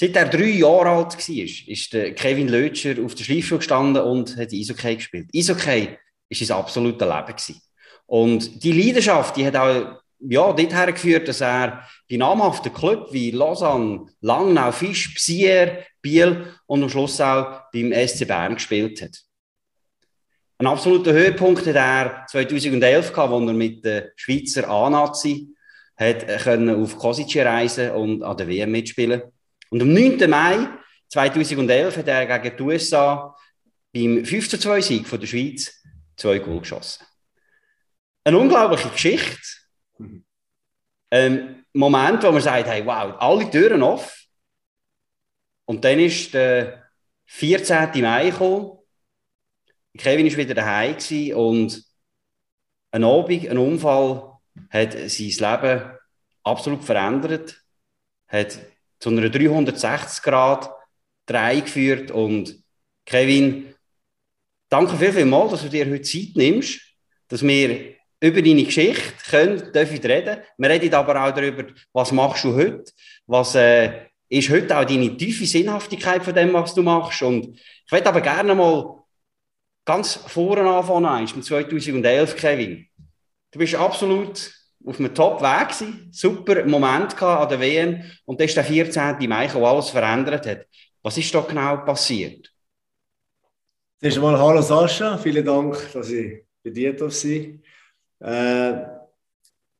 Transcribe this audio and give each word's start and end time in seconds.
Seit 0.00 0.16
er 0.16 0.30
drei 0.30 0.52
Jahre 0.52 0.88
alt 0.88 1.12
war, 1.12 1.68
ist 1.68 1.90
Kevin 1.90 2.48
Lötscher 2.48 2.94
auf 3.04 3.14
der 3.14 3.24
Schleifschuhe 3.24 3.58
gestanden 3.58 4.02
und 4.02 4.34
hat 4.34 4.50
Eishockey 4.50 4.96
gespielt. 4.96 5.28
Eishockey 5.36 5.88
war 5.88 6.46
sein 6.46 6.56
absolutes 6.56 7.06
Leben. 7.06 7.60
Und 8.06 8.64
die 8.64 8.72
Leidenschaft, 8.72 9.36
die 9.36 9.44
hat 9.44 9.56
auch 9.56 10.00
ja, 10.20 10.52
dort 10.54 10.72
hergeführt, 10.72 11.28
dass 11.28 11.42
er 11.42 11.86
bei 12.08 12.16
namhaften 12.16 12.72
Clubs 12.72 13.12
wie 13.12 13.30
Lausanne, 13.30 14.06
Langnau, 14.22 14.72
Fisch, 14.72 15.08
Psier, 15.16 15.84
Biel 16.00 16.46
und 16.64 16.82
am 16.82 16.88
Schluss 16.88 17.20
auch 17.20 17.64
beim 17.70 17.92
SC 17.92 18.26
Bern 18.26 18.54
gespielt 18.54 19.02
hat. 19.02 19.18
Ein 20.56 20.66
absoluter 20.66 21.12
Höhepunkt 21.12 21.66
hat 21.66 21.76
er 21.76 22.26
2011 22.26 23.12
gehabt, 23.12 23.32
als 23.34 23.46
er 23.46 23.52
mit 23.52 23.84
der 23.84 24.12
Schweizer 24.16 24.66
A-Nazi 24.66 25.54
auf 25.98 26.96
Kosice 26.96 27.44
reisen 27.44 27.90
und 27.90 28.22
an 28.22 28.38
der 28.38 28.48
WM 28.48 28.70
mitspielen. 28.70 29.24
Und 29.70 29.82
am 29.82 29.92
9. 29.92 30.28
Mai 30.28 30.68
2011 31.08 31.96
hat 31.96 32.08
er 32.08 32.38
gegen 32.38 32.56
die 32.56 32.62
USA 32.62 33.34
beim 33.92 34.24
5 34.24 34.50
Sieg 34.82 35.10
der 35.10 35.26
Schweiz 35.26 35.82
zwei 36.16 36.38
Goal 36.38 36.60
geschossen. 36.60 37.04
Eine 38.24 38.38
unglaubliche 38.38 38.90
Geschichte. 38.90 39.40
Mhm. 39.98 40.24
Moment, 41.72 42.22
wo 42.22 42.32
man 42.32 42.42
sagt, 42.42 42.66
hey, 42.66 42.84
wow, 42.84 43.14
alle 43.18 43.50
Türen 43.50 43.82
offen. 43.82 44.26
Und 45.64 45.84
dann 45.84 46.00
ist 46.00 46.34
der 46.34 46.90
14. 47.26 48.02
Mai 48.02 48.30
gekommen. 48.30 48.78
Kevin 49.96 50.30
war 50.30 50.36
wieder 50.36 50.54
daheim 50.54 50.96
und 51.36 51.84
ein 52.92 53.04
Abend, 53.04 53.48
ein 53.48 53.58
Unfall 53.58 54.38
hat 54.68 54.92
sein 54.92 55.28
Leben 55.28 55.98
absolut 56.42 56.84
verändert, 56.84 57.62
hat 58.28 58.58
zu 59.00 59.08
einer 59.08 59.28
360 59.28 60.22
Grad 60.22 60.70
Dreh 61.26 61.60
geführt 61.60 62.10
und 62.10 62.62
Kevin, 63.06 63.74
danke 64.68 64.96
viel, 64.96 65.12
viel 65.12 65.24
mal, 65.24 65.48
dass 65.48 65.62
du 65.62 65.68
dir 65.68 65.86
heute 65.86 66.02
Zeit 66.02 66.30
nimmst, 66.34 66.80
dass 67.28 67.42
wir 67.42 67.94
über 68.20 68.42
deine 68.42 68.64
Geschichte 68.64 69.12
können, 69.30 69.72
dürfen 69.72 69.98
reden. 69.98 70.40
Wir 70.58 70.70
reden 70.70 70.94
aber 70.94 71.24
auch 71.24 71.34
darüber, 71.34 71.64
was 71.92 72.12
machst 72.12 72.44
du 72.44 72.54
heute, 72.54 72.84
was 73.26 73.54
äh, 73.54 74.06
ist 74.28 74.50
heute 74.50 74.76
auch 74.76 74.84
deine 74.84 75.16
tiefe 75.16 75.46
Sinnhaftigkeit 75.46 76.22
von 76.22 76.34
dem, 76.34 76.52
was 76.52 76.74
du 76.74 76.82
machst. 76.82 77.22
Und 77.22 77.58
ich 77.58 77.92
möchte 77.92 78.08
aber 78.08 78.20
gerne 78.20 78.54
mal 78.54 79.02
ganz 79.84 80.14
vorne 80.14 80.68
anfangen, 80.68 81.28
mit 81.34 81.44
2011, 81.44 82.36
Kevin. 82.36 82.86
Du 83.50 83.58
bist 83.58 83.74
absolut 83.74 84.52
auf 84.84 84.98
einem 84.98 85.14
Top-Weg 85.14 85.68
gewesen, 85.68 86.08
super 86.12 86.64
Moment 86.64 87.20
an 87.22 87.48
der 87.48 87.60
WM 87.60 88.02
und 88.24 88.40
das 88.40 88.48
ist 88.48 88.56
der 88.56 88.64
14. 88.64 89.28
Mai, 89.28 89.48
wo 89.52 89.64
alles 89.64 89.90
verändert 89.90 90.46
hat. 90.46 90.66
Was 91.02 91.18
ist 91.18 91.34
da 91.34 91.40
genau 91.40 91.78
passiert? 91.78 92.52
Zuerst 93.98 94.16
einmal 94.16 94.38
Hallo 94.38 94.62
Sascha, 94.62 95.18
vielen 95.18 95.44
Dank, 95.44 95.76
dass 95.92 96.10
ich 96.10 96.44
bei 96.64 96.70
dir 96.70 96.96
sein 97.10 97.62
äh, 98.20 98.72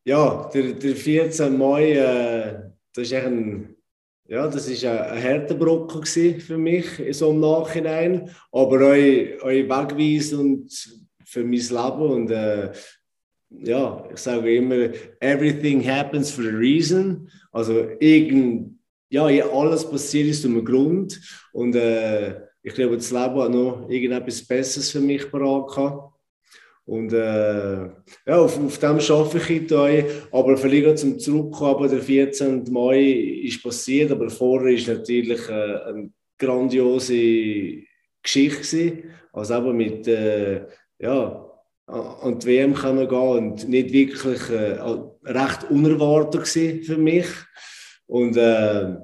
Ja, 0.04 0.50
der, 0.52 0.72
der 0.74 0.96
14. 0.96 1.56
Mai, 1.56 1.92
äh, 1.92 2.70
das 2.92 3.04
ist 3.04 3.14
ein 3.14 3.76
ja, 4.30 4.46
das 4.46 4.68
ist 4.68 4.84
ein, 4.84 5.22
harter 5.22 5.54
Brocken 5.54 6.04
für 6.04 6.56
mich 6.56 6.86
so 7.10 7.32
im 7.32 7.40
Nachhinein, 7.40 8.30
aber 8.52 8.90
euch, 8.90 9.42
euch 9.42 9.64
wegweisend 9.68 10.70
für 11.24 11.42
mein 11.42 11.50
Leben 11.58 12.12
und 12.12 12.30
äh, 12.30 12.70
ja, 13.50 14.04
ich 14.12 14.18
sage 14.18 14.56
immer, 14.56 14.90
everything 15.20 15.82
happens 15.82 16.30
for 16.30 16.44
a 16.44 16.56
reason. 16.56 17.28
Also 17.52 17.88
irgend, 17.98 18.78
ja, 19.10 19.24
alles 19.24 19.88
passiert 19.88 20.28
ist 20.28 20.44
um 20.44 20.56
einen 20.56 20.64
Grund. 20.64 21.20
Und 21.52 21.74
äh, 21.74 22.40
ich 22.62 22.74
glaube, 22.74 22.96
das 22.96 23.10
Leben 23.10 23.40
hat 23.40 23.50
noch 23.50 23.88
irgendetwas 23.88 24.46
Besseres 24.46 24.90
für 24.90 25.00
mich 25.00 25.30
parat 25.30 26.10
Und 26.84 27.12
äh, 27.12 27.84
ja, 28.26 28.38
auf, 28.38 28.58
auf 28.58 28.78
dem 28.78 28.98
arbeite 28.98 29.38
ich 29.38 29.48
heute. 29.48 30.06
Aber 30.30 30.56
vielleicht 30.56 30.98
zum 30.98 31.18
Zurückkommen, 31.18 31.90
der 31.90 32.00
14. 32.00 32.64
Mai 32.70 33.00
ist 33.44 33.62
passiert, 33.62 34.12
aber 34.12 34.30
vorher 34.30 34.74
ist 34.74 34.88
natürlich 34.88 35.48
äh, 35.48 35.52
eine 35.52 36.12
grandiose 36.38 37.82
Geschichte. 38.22 39.04
Also 39.32 39.56
eben 39.56 39.76
mit, 39.76 40.06
äh, 40.06 40.66
ja, 40.98 41.49
an 41.90 42.38
die 42.38 42.46
WM 42.46 42.74
können 42.74 43.08
gehen 43.08 43.18
und 43.18 43.68
nicht 43.68 43.92
wirklich 43.92 44.48
äh, 44.50 44.78
recht 45.24 45.70
unerwartet 45.70 46.46
für 46.48 46.98
mich. 46.98 47.26
Und 48.06 48.36
äh, 48.36 48.94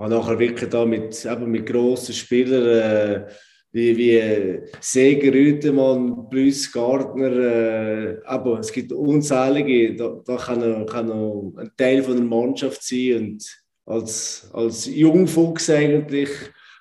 habe 0.00 0.14
nachher 0.14 0.38
wirklich 0.38 0.70
da 0.70 0.84
mit, 0.84 1.24
eben 1.24 1.50
mit 1.50 1.66
grossen 1.66 2.14
Spielern 2.14 2.66
äh, 2.66 3.26
wie, 3.72 3.96
wie 3.96 4.60
Seger, 4.80 5.32
Rütemann, 5.32 6.28
Blüss, 6.28 6.72
Gardner, 6.72 7.32
äh, 7.32 8.16
aber 8.24 8.60
es 8.60 8.72
gibt 8.72 8.92
unzählige, 8.92 9.94
da, 9.94 10.20
da 10.24 10.36
kann, 10.36 10.86
kann 10.86 11.10
ein 11.12 11.70
Teil 11.76 12.02
von 12.02 12.16
der 12.16 12.24
Mannschaft 12.24 12.82
sein 12.82 13.16
und 13.16 13.62
als, 13.86 14.50
als 14.52 14.86
Jungfuchs 14.86 15.70
eigentlich. 15.70 16.30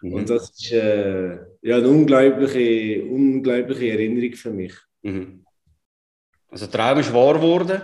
Mhm. 0.02 0.14
Und 0.14 0.30
das 0.30 0.50
ist 0.52 0.72
äh, 0.72 1.38
ja, 1.62 1.78
eine 1.78 1.90
unglaubliche, 1.90 3.04
unglaubliche 3.04 3.92
Erinnerung 3.92 4.34
für 4.34 4.52
mich. 4.52 4.74
Mhm. 5.02 5.46
Also 6.50 6.68
Traum 6.68 7.00
ist 7.00 7.14
wahr 7.14 7.36
geworden. 7.36 7.82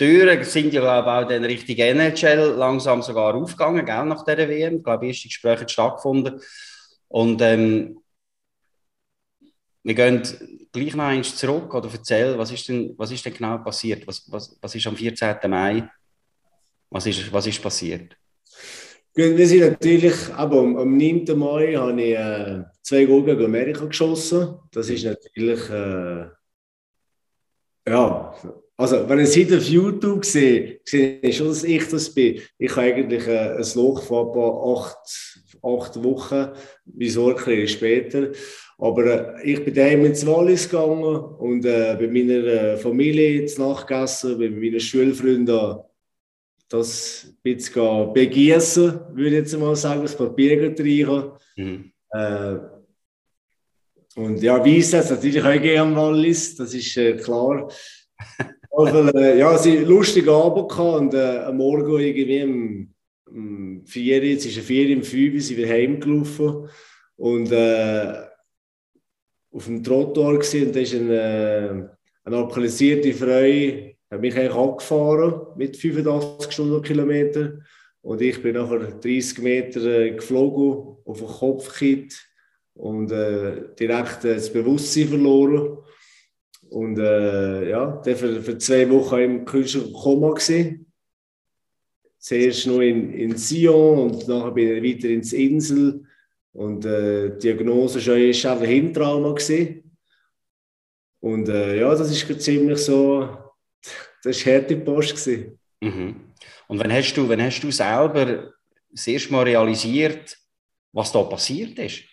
Die 0.00 0.04
Türen 0.06 0.42
sind 0.44 0.72
ja, 0.72 0.80
glaube 0.80 1.08
ich, 1.08 1.24
auch 1.24 1.28
dann 1.28 1.44
Richtung 1.44 1.76
NHL 1.76 2.54
langsam 2.56 3.02
sogar 3.02 3.34
aufgegangen, 3.34 3.84
gell, 3.84 4.04
nach 4.06 4.24
dieser 4.24 4.48
WM. 4.48 4.78
Ich 4.78 4.82
glaube, 4.82 5.06
erste 5.06 5.28
Gespräche 5.28 5.68
stattgefunden. 5.68 6.40
Und 7.08 7.40
ähm, 7.42 7.98
wir 9.84 9.94
gehen 9.94 10.22
gleich 10.72 10.94
noch 10.96 11.04
eins 11.04 11.36
zurück 11.36 11.72
oder 11.74 11.88
erzähl, 11.92 12.36
was 12.38 12.50
ist 12.50 12.68
denn, 12.68 12.94
was 12.96 13.12
ist 13.12 13.24
denn 13.24 13.34
genau 13.34 13.58
passiert? 13.58 14.06
Was, 14.06 14.24
was, 14.32 14.58
was 14.60 14.74
ist 14.74 14.86
am 14.86 14.96
14. 14.96 15.36
Mai? 15.46 15.88
Was 16.90 17.06
ist, 17.06 17.32
was 17.32 17.46
ist 17.46 17.62
passiert? 17.62 18.16
Wir 19.14 19.46
sind 19.46 19.60
natürlich, 19.60 20.32
aber 20.34 20.58
am, 20.58 20.76
am 20.76 20.96
9. 20.96 21.38
Mai 21.38 21.74
habe 21.74 22.02
ich 22.02 22.16
äh, 22.16 22.64
zwei 22.84 23.04
Goal 23.06 23.24
gegen 23.24 23.44
Amerika 23.44 23.84
geschossen. 23.86 24.60
Das 24.70 24.88
ist 24.88 25.04
natürlich 25.04 25.68
äh, 25.70 26.26
ja, 27.86 28.34
also 28.76 29.08
wenn 29.08 29.20
ich 29.20 29.36
es 29.36 29.52
auf 29.52 29.68
YouTube 29.68 30.24
sehe, 30.24 30.80
sehe 30.84 31.20
ich 31.20 31.36
schon, 31.36 31.48
dass 31.48 31.64
ich 31.64 31.86
das 31.88 32.12
bin. 32.12 32.40
Ich 32.58 32.70
habe 32.72 32.82
eigentlich 32.82 33.26
äh, 33.26 33.56
ein 33.56 33.66
Loch 33.74 34.02
von 34.02 34.76
acht, 34.76 35.42
acht 35.62 36.02
Wochen, 36.02 36.48
wieso 36.86 37.34
ein 37.34 37.68
später. 37.68 38.30
Aber 38.78 39.36
äh, 39.38 39.52
ich 39.52 39.64
bin 39.64 39.74
daheim 39.74 40.04
ins 40.06 40.26
Wallis 40.26 40.68
gegangen 40.68 41.04
und 41.04 41.64
äh, 41.64 41.94
bei 41.98 42.08
meiner 42.08 42.44
äh, 42.44 42.76
Familie 42.76 43.46
zu 43.46 43.60
Nacht 43.60 43.86
gegessen, 43.86 44.38
bei 44.38 44.50
meinen 44.50 44.80
Schulfreunden 44.80 45.78
das 46.68 47.26
ein 47.28 47.36
bisschen 47.42 48.12
begießen, 48.12 49.00
würde 49.12 49.28
ich 49.28 49.34
jetzt 49.34 49.58
mal 49.58 49.76
sagen, 49.76 50.02
das 50.02 50.16
Papier 50.16 50.60
reichen. 50.60 51.32
Mhm. 51.56 51.92
Äh, 52.10 52.56
und 54.16 54.42
ja, 54.42 54.64
Weiss 54.64 54.92
hat 54.94 55.10
natürlich 55.10 55.42
auch 55.42 55.60
gerne 55.60 55.96
Wallis, 55.96 56.54
das 56.54 56.72
ist 56.74 56.96
äh, 56.96 57.16
klar. 57.16 57.68
also, 58.70 59.08
äh, 59.08 59.38
ja, 59.38 59.58
sie 59.58 59.78
lustige 59.78 60.32
Abend 60.32 60.68
gehabt 60.68 61.00
und 61.00 61.14
äh, 61.14 61.38
am 61.38 61.56
Morgen 61.56 61.98
irgendwie 61.98 62.42
um, 62.44 62.94
um 63.26 63.82
vier, 63.84 64.24
jetzt 64.24 64.46
ist 64.46 64.56
es 64.56 64.64
vier, 64.64 64.88
im 64.90 65.02
fünf, 65.02 65.42
sind 65.42 65.56
wir 65.56 65.68
heimgelaufen 65.68 66.68
und 67.16 67.50
äh, 67.50 68.22
auf 69.50 69.64
dem 69.66 69.82
Trottoir 69.82 70.38
gesehen 70.38 70.68
und 70.68 70.76
da 70.76 70.80
ist 70.80 70.94
eine, 70.94 71.14
äh, 71.14 71.88
eine 72.24 72.36
alkoholisierte 72.36 73.12
Frau, 73.14 73.94
hat 74.10 74.20
mich 74.20 74.36
eigentlich 74.36 74.54
angefahren 74.54 75.46
mit 75.56 75.76
85 75.76 76.52
Stundenkilometer 76.52 77.58
und 78.00 78.22
ich 78.22 78.40
bin 78.40 78.54
nachher 78.54 78.78
30 78.78 79.38
Meter 79.38 79.82
äh, 79.84 80.10
geflogen, 80.12 80.98
auf 81.04 81.18
den 81.18 81.26
Kopf 81.26 81.72
gekippt 81.72 82.33
und 82.74 83.12
äh, 83.12 83.74
direkt 83.78 84.24
äh, 84.24 84.34
das 84.34 84.52
Bewusstsein 84.52 85.08
verloren. 85.08 85.78
Und 86.70 86.98
äh, 86.98 87.70
ja, 87.70 88.02
der 88.04 88.16
für, 88.16 88.42
für 88.42 88.58
zwei 88.58 88.88
Wochen 88.90 89.18
im 89.18 89.44
künstlichen 89.44 89.92
Koma 89.92 90.30
gewesen. 90.30 90.92
Zuerst 92.18 92.66
noch 92.66 92.80
in, 92.80 93.12
in 93.12 93.36
Sion 93.36 93.98
und 93.98 94.28
nachher 94.28 94.50
bin 94.50 94.84
ich 94.84 94.96
weiter 94.96 95.08
ins 95.08 95.32
Insel. 95.32 96.04
Und 96.52 96.84
äh, 96.84 97.30
die 97.30 97.38
Diagnose 97.38 98.04
war 98.06 98.14
einfach 98.52 98.66
Hirntrauma. 98.66 99.32
Gewesen. 99.32 99.96
Und 101.20 101.48
äh, 101.48 101.80
ja, 101.80 101.94
das 101.94 102.10
ist 102.10 102.42
ziemlich 102.42 102.78
so, 102.78 103.28
das 104.22 104.44
war 104.46 104.54
harte 104.54 104.76
Post. 104.76 105.26
Mhm. 105.80 106.32
Und 106.66 106.78
wann 106.78 106.92
hast, 106.92 107.14
du, 107.14 107.28
wann 107.28 107.42
hast 107.42 107.60
du 107.60 107.70
selber 107.70 108.52
das 108.90 109.06
erste 109.06 109.32
Mal 109.32 109.44
realisiert, 109.44 110.36
was 110.92 111.12
da 111.12 111.22
passiert 111.22 111.78
ist? 111.78 112.04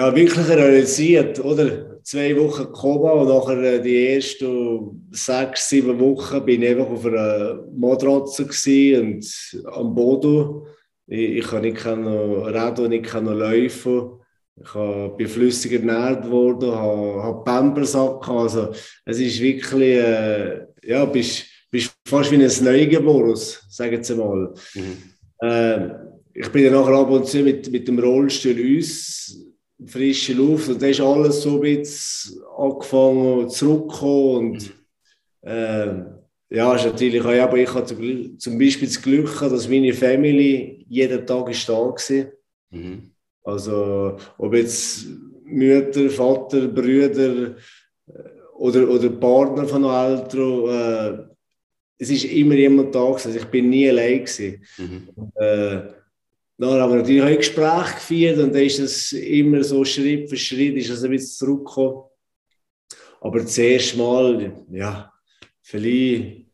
Ja, 0.00 0.16
wirklich 0.16 0.48
realisiert, 0.48 1.44
oder? 1.44 1.90
zwei 2.02 2.36
Wochen 2.36 2.72
Koma 2.72 3.12
und 3.12 3.28
nachher 3.28 3.62
äh, 3.62 3.80
die 3.80 4.14
ersten 4.14 5.08
sechs, 5.10 5.68
sieben 5.68 5.98
Wochen 6.00 6.44
bin 6.44 6.62
ich 6.62 6.70
einfach 6.70 6.90
auf 6.90 7.06
einer 7.06 7.62
Matratze 7.76 8.44
und 9.00 9.60
am 9.72 9.94
Boden. 9.94 10.62
Ich, 11.06 11.38
ich 11.38 11.46
kann 11.46 11.62
nicht 11.62 11.84
reden, 11.84 12.92
ich 12.92 13.02
kann 13.02 13.24
noch 13.24 13.34
laufen. 13.34 14.12
Ich 14.62 15.16
bin 15.16 15.28
flüssig 15.28 15.72
ernährt 15.72 16.30
worden, 16.30 16.72
habe, 16.72 17.22
habe 17.22 17.44
Pampers 17.44 17.94
Also, 17.94 18.70
es 19.06 19.18
ist 19.18 19.40
wirklich, 19.40 19.96
äh, 19.96 20.66
ja, 20.82 21.04
bist, 21.06 21.46
bist 21.70 21.94
fast 22.06 22.30
wie 22.30 22.36
ein 22.36 22.64
Neugeborens, 22.64 23.64
sagen 23.68 24.02
Sie 24.02 24.14
mal. 24.14 24.52
Mhm. 24.74 24.96
Äh, 25.40 25.88
ich 26.34 26.48
bin 26.48 26.64
dann 26.64 26.74
nachher 26.74 26.94
ab 26.94 27.10
und 27.10 27.26
zu 27.26 27.38
mit, 27.38 27.70
mit 27.70 27.88
dem 27.88 27.98
Rollstuhl 27.98 28.58
uns, 28.76 29.49
frische 29.86 30.34
Luft, 30.34 30.68
und 30.68 30.82
dann 30.82 30.90
ist 30.90 31.00
alles 31.00 31.42
so 31.42 31.54
ein 31.54 31.60
bisschen 31.60 32.42
angefangen 32.56 33.48
zurückzukommen. 33.48 34.52
Und, 34.52 34.74
äh, 35.42 35.94
ja, 36.52 36.74
ist 36.74 36.84
natürlich 36.84 37.22
auch, 37.22 37.28
aber 37.28 37.58
ich 37.58 37.72
hatte 37.72 37.96
zum 38.38 38.58
Beispiel 38.58 38.88
das 38.88 39.00
Glück, 39.00 39.38
dass 39.40 39.68
meine 39.68 39.92
Family 39.92 40.84
jeden 40.88 41.26
Tag 41.26 41.50
ist 41.50 41.68
da 41.68 41.74
war. 41.74 41.96
Mhm. 42.70 43.10
Also, 43.44 44.16
ob 44.38 44.54
jetzt 44.54 45.06
Mütter, 45.44 46.10
Vater, 46.10 46.68
Brüder 46.68 47.56
äh, 48.06 48.20
oder, 48.56 48.88
oder 48.88 49.08
Partner 49.10 49.66
von 49.66 49.84
Eltern, 49.84 50.68
äh, 50.68 51.30
es 51.98 52.10
ist 52.10 52.24
immer 52.24 52.54
jemand 52.54 52.94
da 52.94 53.04
gewesen. 53.04 53.28
Also 53.28 53.38
ich 53.38 53.44
bin 53.46 53.70
nie 53.70 53.88
allein 53.88 54.24
gewesen. 54.24 54.64
Mhm. 54.78 55.08
Äh, 55.34 55.99
dann 56.60 56.80
haben 56.80 56.92
wir 56.92 56.98
natürlich 56.98 57.22
auch 57.22 57.26
ein 57.26 57.36
Gespräch 57.36 57.94
geführt 57.94 58.38
und 58.38 58.54
dann 58.54 58.62
ist 58.62 58.78
es 58.78 59.12
immer 59.12 59.64
so 59.64 59.82
Schritt 59.82 60.28
für 60.28 60.36
Schritt 60.36 60.76
ist 60.76 60.90
es 60.90 61.02
ein 61.02 61.10
bisschen 61.10 61.46
zurückgekommen. 61.46 62.04
Aber 63.22 63.40
das 63.40 63.56
erste 63.56 63.96
Mal, 63.96 64.64
ja, 64.70 65.10
vielleicht 65.62 66.46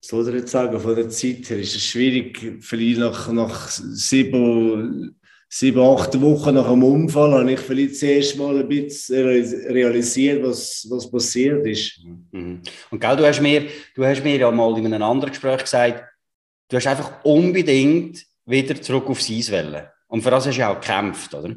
soll 0.00 0.28
ich 0.28 0.34
jetzt 0.36 0.52
sagen, 0.52 0.80
von 0.80 0.94
der 0.94 1.08
Zeit 1.10 1.50
her 1.50 1.58
ist 1.58 1.76
es 1.76 1.84
schwierig, 1.84 2.60
vielleicht 2.60 2.98
nach, 2.98 3.30
nach 3.30 3.68
sieben, 3.68 5.18
sieben, 5.48 5.80
acht 5.80 6.18
Wochen 6.20 6.54
nach 6.54 6.70
einem 6.70 6.82
Unfall 6.82 7.32
habe 7.32 7.52
ich 7.52 7.60
vielleicht 7.60 7.92
das 7.92 8.02
erste 8.02 8.38
Mal 8.38 8.58
ein 8.58 8.68
bisschen 8.68 9.26
realisiert, 9.68 10.42
was, 10.42 10.86
was 10.90 11.10
passiert 11.10 11.66
ist. 11.66 12.00
Mhm. 12.32 12.60
Und 12.90 13.00
gell, 13.00 13.16
du, 13.16 13.26
hast 13.26 13.40
mir, 13.42 13.66
du 13.94 14.04
hast 14.04 14.24
mir 14.24 14.36
ja 14.36 14.50
mal 14.50 14.78
in 14.78 14.86
einem 14.86 15.02
anderen 15.02 15.30
Gespräch 15.30 15.62
gesagt, 15.62 16.04
du 16.68 16.76
hast 16.76 16.86
einfach 16.86 17.24
unbedingt 17.24 18.24
wieder 18.46 18.80
zurück 18.80 19.08
aufs 19.08 19.30
Eis 19.30 19.50
wollen. 19.50 19.86
Und 20.08 20.22
für 20.22 20.30
das 20.30 20.46
hast 20.46 20.56
du 20.56 20.60
ja 20.60 20.72
auch 20.72 20.80
gekämpft, 20.80 21.34
oder? 21.34 21.54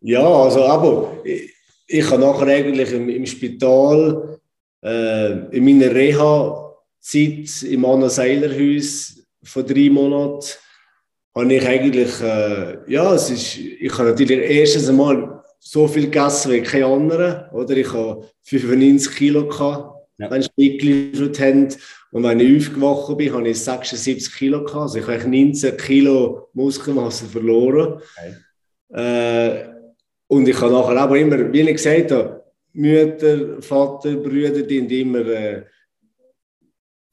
Ja, 0.00 0.26
also 0.26 0.64
aber 0.64 1.20
ich, 1.24 1.54
ich 1.86 2.10
habe 2.10 2.20
nachher 2.20 2.46
eigentlich 2.48 2.92
im, 2.92 3.08
im 3.08 3.26
Spital, 3.26 4.40
äh, 4.84 5.56
in 5.56 5.64
meiner 5.64 5.94
Reha, 5.94 6.74
Zeit 7.00 7.62
im 7.64 7.84
Anna 7.84 8.08
Seiler 8.08 8.50
Haus 8.50 9.20
von 9.42 9.66
drei 9.66 9.90
Monaten 9.90 10.46
habe 11.34 11.54
ich 11.54 11.66
eigentlich, 11.66 12.20
äh, 12.20 12.78
ja, 12.92 13.14
es 13.14 13.30
ist, 13.30 13.56
ich 13.56 13.92
habe 13.98 14.10
natürlich 14.10 14.38
erstens 14.38 14.88
einmal 14.88 15.42
so 15.58 15.88
viel 15.88 16.04
gegessen 16.04 16.52
wie 16.52 16.62
kein 16.62 16.84
anderer, 16.84 17.50
oder? 17.52 17.76
Ich 17.76 17.92
habe 17.92 18.28
95 18.42 19.14
Kilo 19.14 19.48
gehabt, 19.48 19.91
ja. 20.18 20.30
wenn 20.30 20.42
sie 20.42 20.50
mitgeliefert 20.56 21.40
haben. 21.40 21.68
Und 22.10 22.24
wenn 22.24 22.40
ich 22.40 22.68
aufgewacht 22.68 23.16
bin, 23.16 23.32
habe 23.32 23.48
ich 23.48 23.60
76 23.60 24.34
Kilo 24.34 24.64
gehabt. 24.64 24.76
Also 24.76 24.98
ich 24.98 25.06
habe 25.06 25.28
19 25.28 25.76
Kilo 25.76 26.48
Muskelmasse 26.52 27.26
verloren. 27.26 28.00
Okay. 28.16 28.34
Äh, 28.94 29.68
und 30.28 30.48
ich 30.48 30.60
habe 30.60 30.72
nachher 30.72 30.96
aber 30.96 31.18
immer, 31.18 31.52
wie 31.52 31.60
ich 31.60 31.76
gesagt 31.76 32.10
habe, 32.10 32.42
Mütter, 32.74 33.60
Vater, 33.60 34.16
Brüder, 34.16 34.62
die 34.62 35.00
immer 35.00 35.26
äh, 35.26 35.62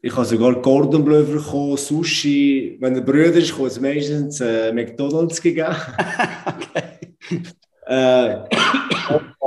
ich 0.01 0.15
habe 0.15 0.25
sogar 0.25 0.55
Gordon 0.61 1.03
Bleu 1.03 1.23
bekommen, 1.23 1.75
Sushi. 1.75 2.77
Wenn 2.79 2.93
der 2.93 3.01
Brüder 3.01 3.35
ist, 3.35 3.53
kommt 3.53 3.67
es 3.67 3.81
meistens 3.81 4.39
äh, 4.39 4.71
McDonalds 4.71 5.41
gegeben. 5.41 5.75
okay. 6.45 7.43
äh, 7.85 8.37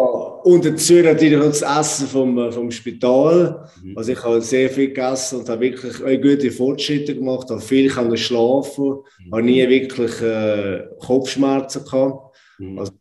und 0.45 0.65
dazu 0.65 0.95
natürlich 0.95 1.39
noch 1.39 1.47
das 1.47 1.63
Essen 1.63 2.07
vom, 2.07 2.39
äh, 2.39 2.53
vom 2.53 2.71
Spital. 2.71 3.69
Mhm. 3.83 3.97
Also 3.97 4.13
ich 4.13 4.23
habe 4.23 4.41
sehr 4.41 4.71
viel 4.71 4.89
gegessen 4.89 5.41
und 5.41 5.49
habe 5.49 5.61
wirklich 5.61 5.99
gute 6.21 6.51
Fortschritte 6.51 7.15
gemacht, 7.15 7.51
habe 7.51 7.61
viel 7.61 7.91
schlafen, 7.91 8.85
mhm. 8.85 9.33
habe 9.33 9.43
nie 9.43 9.69
wirklich 9.69 10.21
äh, 10.21 10.85
Kopfschmerzen 10.99 11.85
gehabt. 11.85 12.37
Mhm. 12.59 12.79
Also, 12.79 12.93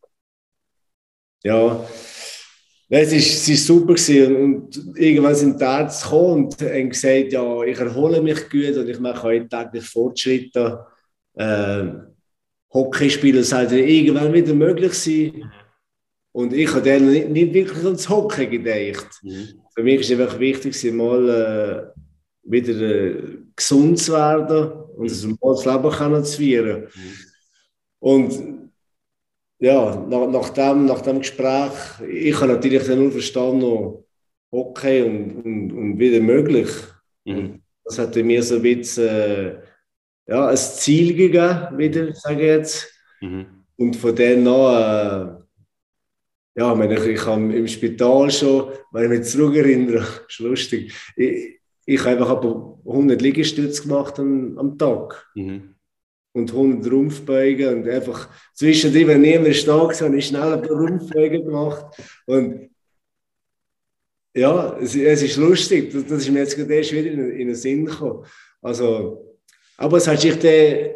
ja, 1.44 1.84
es 2.90 3.14
ist, 3.14 3.34
es 3.34 3.48
ist 3.48 3.66
super 3.66 3.94
gewesen. 3.94 4.36
und 4.36 4.98
irgendwann 4.98 5.34
sind 5.34 5.60
die 5.60 5.64
Ärzte 5.64 6.04
gekommen 6.04 6.46
und 6.46 6.62
haben 6.62 6.90
gesagt, 6.90 7.32
ja, 7.32 7.64
ich 7.64 7.80
erhole 7.80 8.22
mich 8.22 8.50
gut 8.50 8.76
und 8.76 8.90
ich 8.90 9.00
mache 9.00 9.24
heute 9.24 9.48
täglich 9.48 9.86
Fortschritte. 9.86 10.86
Äh, 11.36 11.86
Hockey 12.74 13.10
spielen 13.10 13.44
sollte 13.44 13.80
irgendwann 13.80 14.34
wieder 14.34 14.54
möglich 14.54 14.94
sein. 14.94 15.52
Und 16.34 16.54
ich 16.54 16.70
habe 16.74 16.82
dann 16.82 17.12
nicht, 17.12 17.30
nicht 17.30 17.54
wirklich 17.54 17.84
ans 17.84 18.08
Hockey 18.08 18.48
gedacht. 18.48 19.20
Mhm. 19.22 19.62
Für 19.76 19.84
mich 19.84 20.02
ist 20.02 20.12
es 20.12 20.20
einfach 20.20 20.40
wichtig, 20.40 20.94
mal 20.94 21.30
äh, 21.30 22.02
wieder 22.44 22.74
äh, 22.82 23.38
gesund 23.56 24.00
zu 24.00 24.14
werden 24.14 24.72
und 24.96 25.24
mhm. 25.24 25.32
ein 25.32 25.38
normales 25.42 25.66
Leben 25.66 26.26
zu 26.26 26.38
führen. 26.38 26.82
Mhm. 26.82 27.14
Und 28.00 28.62
ja, 29.60 29.96
nach, 30.10 30.28
nach, 30.28 30.50
dem, 30.50 30.86
nach 30.86 31.02
dem 31.02 31.20
Gespräch, 31.20 31.72
ich 32.10 32.36
habe 32.36 32.54
natürlich 32.54 32.84
dann 32.88 33.00
nur 33.00 33.12
verstanden, 33.12 34.04
okay 34.50 35.04
und, 35.04 35.46
und, 35.46 35.72
und 35.72 36.00
wieder 36.00 36.20
möglich. 36.20 36.70
Mhm. 37.26 37.62
Das 37.84 38.00
hat 38.00 38.16
mir 38.16 38.42
so 38.42 38.56
ein 38.56 38.62
bisschen 38.62 39.08
äh, 39.08 39.56
ja, 40.28 40.48
ein 40.48 40.58
Ziel 40.58 41.16
gegeben, 41.16 41.78
wieder, 41.78 42.14
sage 42.14 42.42
ich 42.42 42.48
jetzt. 42.48 42.94
Mhm. 43.22 43.46
Und 43.78 43.96
von 43.96 44.16
dann 44.16 44.48
an, 44.48 45.38
äh, 45.38 45.41
ja, 46.56 46.84
ich, 46.84 47.06
ich 47.06 47.26
habe 47.26 47.54
im 47.54 47.68
Spital 47.68 48.32
schon, 48.32 48.72
wenn 48.92 49.04
ich 49.04 49.20
mich 49.20 49.28
zurückerinnere, 49.28 50.06
ist 50.30 50.40
lustig, 50.40 50.94
ich, 51.16 51.60
ich 51.86 52.00
habe 52.02 52.12
einfach 52.12 52.30
aber 52.30 52.80
100 52.86 53.22
Liegestütze 53.22 53.84
gemacht 53.84 54.20
am, 54.20 54.58
am 54.58 54.78
Tag. 54.78 55.30
Mhm 55.36 55.76
und 56.34 56.52
100 56.52 56.92
Rumpfbeugen 56.92 57.76
und 57.76 57.90
einfach 57.90 58.30
zwischendrin, 58.54 59.08
wenn 59.08 59.22
niemand 59.22 59.68
da 59.68 59.78
war, 59.78 59.94
habe 59.94 60.18
ich 60.18 60.28
schnell 60.28 60.54
ein 60.54 60.62
paar 60.62 60.78
Rumpfbeugen 60.78 61.46
gemacht 61.46 61.98
und 62.26 62.70
ja, 64.34 64.78
es, 64.80 64.96
es 64.96 65.24
ist 65.24 65.38
lustig, 65.38 65.92
das, 65.92 66.06
das, 66.06 66.22
ist 66.22 66.32
mir 66.32 66.40
jetzt 66.40 66.56
gerade 66.56 66.74
erst 66.74 66.94
wieder 66.94 67.12
in, 67.12 67.32
in 67.32 67.48
den 67.48 67.56
Sinn 67.56 67.86
gekommen. 67.86 68.26
Also, 68.62 69.38
aber 69.76 69.98
es 69.98 70.08
hat 70.08 70.22
sich 70.22 70.40
dann 70.40 70.92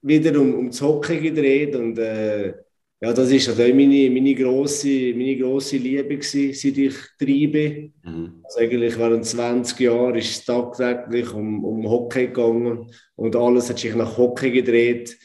wieder 0.00 0.40
um, 0.40 0.54
um 0.54 0.66
das 0.68 0.80
Hockey 0.80 1.20
gedreht 1.20 1.76
und 1.76 1.96
äh, 1.98 2.54
ja, 3.02 3.12
das 3.12 3.32
ist 3.32 3.48
also 3.48 3.62
meine, 3.62 4.08
meine, 4.10 4.32
grosse, 4.32 5.12
meine 5.16 5.36
grosse 5.36 5.76
Liebe 5.76 6.16
gewesen, 6.16 6.52
seit 6.52 6.78
ich 6.78 6.94
drei 7.18 7.48
bin. 7.48 7.92
Mhm. 8.04 8.40
Also 8.44 8.60
eigentlich 8.60 8.96
während 8.96 9.26
20 9.26 9.80
Jahren 9.80 10.14
ist 10.14 10.30
es 10.30 10.44
tagtäglich 10.44 11.34
um, 11.34 11.64
um 11.64 11.88
Hockey 11.88 12.28
gegangen 12.28 12.88
und 13.16 13.34
alles 13.34 13.68
hat 13.68 13.80
sich 13.80 13.92
nach 13.96 14.16
Hockey 14.16 14.52
gedreht. 14.52 15.18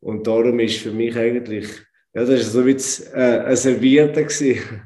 Und 0.00 0.26
darum 0.26 0.60
ist 0.60 0.80
für 0.80 0.90
mich 0.90 1.16
eigentlich, 1.16 1.68
ja, 2.12 2.20
das 2.26 2.40
ist 2.40 2.52
so 2.52 2.66
wie 2.66 2.76
äh, 3.14 3.38
ein 3.46 3.56
Servierte 3.56 4.24
gewesen. 4.26 4.82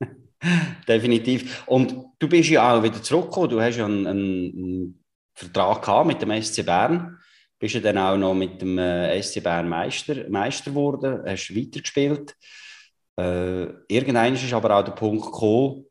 Definitiv. 0.88 1.62
Und 1.66 1.94
du 2.18 2.26
bist 2.26 2.48
ja 2.48 2.72
auch 2.74 2.82
wieder 2.82 3.02
zurückgekommen. 3.02 3.50
Du 3.50 3.60
hast 3.60 3.76
ja 3.76 3.84
einen, 3.84 4.06
einen 4.06 5.04
Vertrag 5.34 5.82
gehabt 5.82 6.06
mit 6.06 6.22
dem 6.22 6.42
SC 6.42 6.64
Bern 6.64 7.18
bist 7.62 7.76
du 7.76 7.80
dann 7.80 7.96
auch 7.96 8.16
noch 8.16 8.34
mit 8.34 8.60
dem 8.60 8.76
äh, 8.76 9.22
SC 9.22 9.40
Bern 9.40 9.68
Meister, 9.68 10.28
Meister 10.28 10.72
geworden, 10.72 11.22
hast 11.24 11.54
weitergespielt. 11.54 12.34
Äh, 13.16 13.66
irgendwann 13.86 14.34
ist 14.34 14.52
aber 14.52 14.76
auch 14.76 14.82
der 14.82 14.90
Punkt 14.90 15.26
gekommen, 15.26 15.86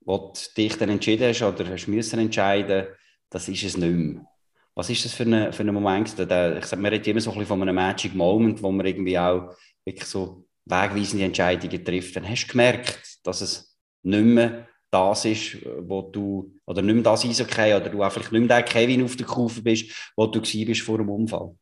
wo 0.00 0.32
du 0.32 0.40
dich 0.56 0.78
dann 0.78 0.88
entschieden 0.88 1.28
hast 1.28 1.42
oder 1.42 1.68
hast 1.68 1.86
müssen 1.86 2.18
entscheiden, 2.18 2.86
das 3.28 3.46
ist 3.46 3.62
es 3.62 3.76
nicht 3.76 3.92
mehr. 3.92 4.24
Was 4.74 4.88
ist 4.88 5.04
das 5.04 5.12
für 5.12 5.24
ein 5.24 5.52
für 5.52 5.64
eine 5.64 5.72
Moment? 5.72 6.08
Ich 6.08 6.14
sage, 6.16 6.76
man 6.76 6.90
redet 6.90 7.08
immer 7.08 7.20
so 7.20 7.30
ein 7.30 7.34
bisschen 7.34 7.48
von 7.48 7.60
einem 7.60 7.74
Magic 7.74 8.14
Moment, 8.14 8.62
wo 8.62 8.72
man 8.72 8.86
irgendwie 8.86 9.18
auch 9.18 9.54
wirklich 9.84 10.08
so 10.08 10.46
wegweisende 10.64 11.26
Entscheidungen 11.26 11.84
trifft. 11.84 12.16
Dann 12.16 12.26
hast 12.26 12.46
du 12.46 12.52
gemerkt, 12.52 13.18
dass 13.22 13.42
es 13.42 13.76
nicht 14.02 14.24
mehr 14.24 14.66
das 14.96 15.24
ist, 15.24 15.58
wo 15.80 16.02
du, 16.02 16.52
oder 16.66 16.82
nicht 16.82 16.94
mehr 16.94 17.04
das 17.04 17.24
Eishockey, 17.24 17.74
oder 17.74 17.88
du 17.88 18.02
einfach 18.02 18.30
nicht 18.30 18.40
mehr 18.40 18.48
der 18.48 18.62
Kevin 18.62 19.04
auf 19.04 19.16
der 19.16 19.26
Kurve 19.26 19.62
bist, 19.62 20.12
wo 20.16 20.26
du 20.26 20.40
bist 20.40 20.80
vor 20.82 20.98
dem 20.98 21.08
Unfall? 21.08 21.54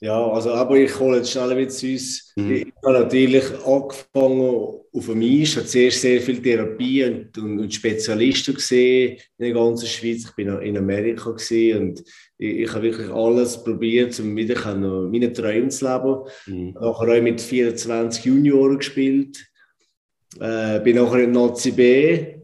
Ja, 0.00 0.30
also 0.30 0.52
aber 0.52 0.76
ich 0.76 0.98
hole 0.98 1.18
jetzt 1.18 1.30
schnell 1.30 1.56
wieder 1.56 1.70
zu 1.70 1.86
uns. 1.86 2.32
Mhm. 2.36 2.52
Ich 2.52 2.72
habe 2.84 3.00
natürlich 3.00 3.44
angefangen 3.64 4.80
auf 4.92 5.06
dem 5.06 5.22
Eis, 5.22 5.56
habe 5.56 5.66
zuerst 5.66 6.00
sehr 6.00 6.20
viel 6.20 6.42
Therapie 6.42 7.04
und, 7.04 7.38
und, 7.38 7.60
und, 7.60 7.74
Spezialisten 7.74 8.54
gesehen 8.54 9.18
in 9.38 9.44
der 9.46 9.54
ganzen 9.54 9.86
Schweiz. 9.86 10.24
Ich 10.26 10.34
bin 10.34 10.48
in 10.48 10.76
Amerika 10.76 11.30
und 11.30 12.04
ich, 12.38 12.58
ich 12.58 12.72
habe 12.72 12.82
wirklich 12.82 13.10
alles 13.10 13.62
probiert, 13.62 14.18
um 14.20 14.36
wieder 14.36 14.74
meine 14.76 15.32
Träume 15.32 15.68
zu 15.68 15.86
leben. 15.86 16.26
Mhm. 16.46 16.74
Nachher 16.74 17.18
auch 17.18 17.22
mit 17.22 17.40
24 17.40 18.24
Junioren 18.24 18.78
gespielt. 18.78 19.46
Äh, 20.40 20.80
bin 20.80 20.96
nachher 20.96 21.24
in 21.24 21.32
Nazi 21.32 21.70
B 21.70 22.36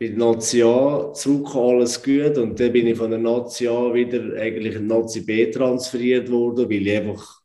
der 0.00 0.10
Nazi 0.10 0.62
A 0.62 1.12
zurück, 1.12 1.54
alles 1.54 2.02
gut. 2.02 2.38
Und 2.38 2.58
dann 2.60 2.72
bin 2.72 2.86
ich 2.86 2.96
von 2.96 3.10
der 3.10 3.18
Nazi 3.18 3.66
A 3.66 3.92
wieder 3.92 4.40
eigentlich 4.40 4.76
in 4.76 4.86
Nazi 4.86 5.22
B 5.22 5.50
transferiert 5.50 6.30
worden, 6.30 6.70
weil 6.70 6.86
ich 6.86 6.96
einfach, 6.96 7.40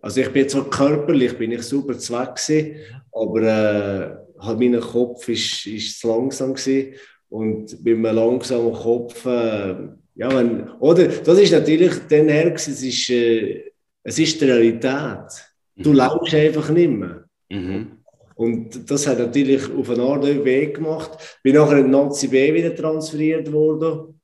also 0.00 0.20
ich 0.20 0.30
bin 0.30 0.48
zwar 0.48 0.70
körperlich, 0.70 1.36
bin 1.36 1.52
ich 1.52 1.62
super 1.62 1.98
zweck 1.98 2.36
gewesen, 2.36 2.76
aber 3.12 3.42
äh, 3.42 4.16
halt 4.38 4.58
mein 4.58 4.80
Kopf 4.80 5.28
ist, 5.28 5.66
ist 5.66 6.00
zu 6.00 6.08
langsam 6.08 6.54
gewesen. 6.54 6.94
Und 7.28 7.84
bei 7.84 7.90
einem 7.90 8.04
langsamen 8.04 8.72
Kopf, 8.72 9.26
äh, 9.26 9.74
ja, 10.14 10.34
wenn, 10.34 10.70
oder, 10.78 11.08
das 11.08 11.38
ist 11.38 11.52
natürlich 11.52 11.92
dann 12.08 12.28
her, 12.28 12.54
es 12.54 12.68
ist, 12.68 13.10
äh, 13.10 13.72
es 14.04 14.18
ist 14.18 14.40
die 14.40 14.44
Realität. 14.44 15.26
Du 15.74 15.90
mhm. 15.90 15.96
laufst 15.96 16.34
einfach 16.34 16.70
nicht 16.70 16.90
mehr. 16.90 17.24
Mhm. 17.50 17.95
Und 18.36 18.90
das 18.90 19.06
hat 19.06 19.18
natürlich 19.18 19.62
auf 19.72 19.88
eine 19.88 20.02
Art 20.02 20.24
Weg 20.24 20.74
gemacht. 20.74 21.38
Bin 21.42 21.54
nachher 21.54 21.78
in 21.78 21.90
Nazi 21.90 22.28
B 22.28 22.52
wieder 22.52 22.76
transferiert 22.76 23.50
worden 23.50 24.20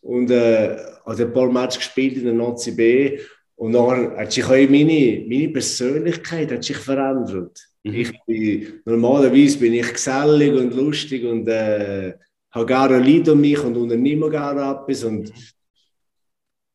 und 0.00 0.30
äh, 0.30 0.76
also 1.04 1.24
ein 1.24 1.32
paar 1.32 1.52
Matches 1.52 1.78
gespielt 1.78 2.16
in 2.16 2.24
der 2.24 2.32
Nazi 2.32 2.72
B. 2.72 3.18
Und 3.54 3.72
nachher 3.72 4.16
hat 4.16 4.32
sich 4.32 4.44
auch 4.44 4.50
meine, 4.50 5.24
meine 5.28 5.48
Persönlichkeit 5.50 6.50
hat 6.50 6.64
sich 6.64 6.78
verändert. 6.78 7.58
Mhm. 7.84 7.94
Ich 7.94 8.12
bin, 8.26 8.80
normalerweise 8.86 9.58
bin 9.58 9.74
ich 9.74 9.92
gesellig 9.92 10.52
und 10.52 10.74
lustig 10.74 11.22
und 11.24 11.46
äh, 11.46 12.14
habe 12.50 12.66
gerne 12.66 13.00
Lied 13.00 13.28
um 13.28 13.40
mich 13.40 13.62
und 13.62 13.76
unternehme 13.76 14.30
gerne 14.30 14.62
etwas. 14.62 15.04
Und 15.04 15.30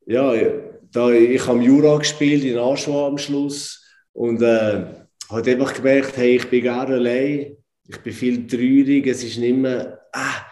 ja, 0.05 0.31
da, 0.91 1.10
ich 1.10 1.46
habe 1.48 1.63
Jura 1.63 1.98
gespielt 1.98 2.43
in 2.43 2.60
Aschua 2.60 3.07
am 3.07 3.17
Schluss 3.17 3.84
und 4.13 4.43
äh, 4.43 5.06
habe 5.29 5.51
einfach 5.51 5.74
gemerkt, 5.74 6.17
hey, 6.17 6.38
ich 6.38 6.50
bin 6.50 6.62
gerne 6.62 6.96
allein, 6.96 7.57
ich 7.88 7.98
bin 7.98 8.13
viel 8.13 8.48
traurig, 8.48 9.07
es 9.07 9.24
ist 9.24 9.38
nicht 9.38 9.57
mehr, 9.57 10.00
ah, 10.13 10.46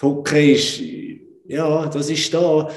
Hockey 0.00 0.52
ist, 0.52 0.80
ja, 1.46 1.86
das 1.86 2.10
ist 2.10 2.32
da. 2.32 2.70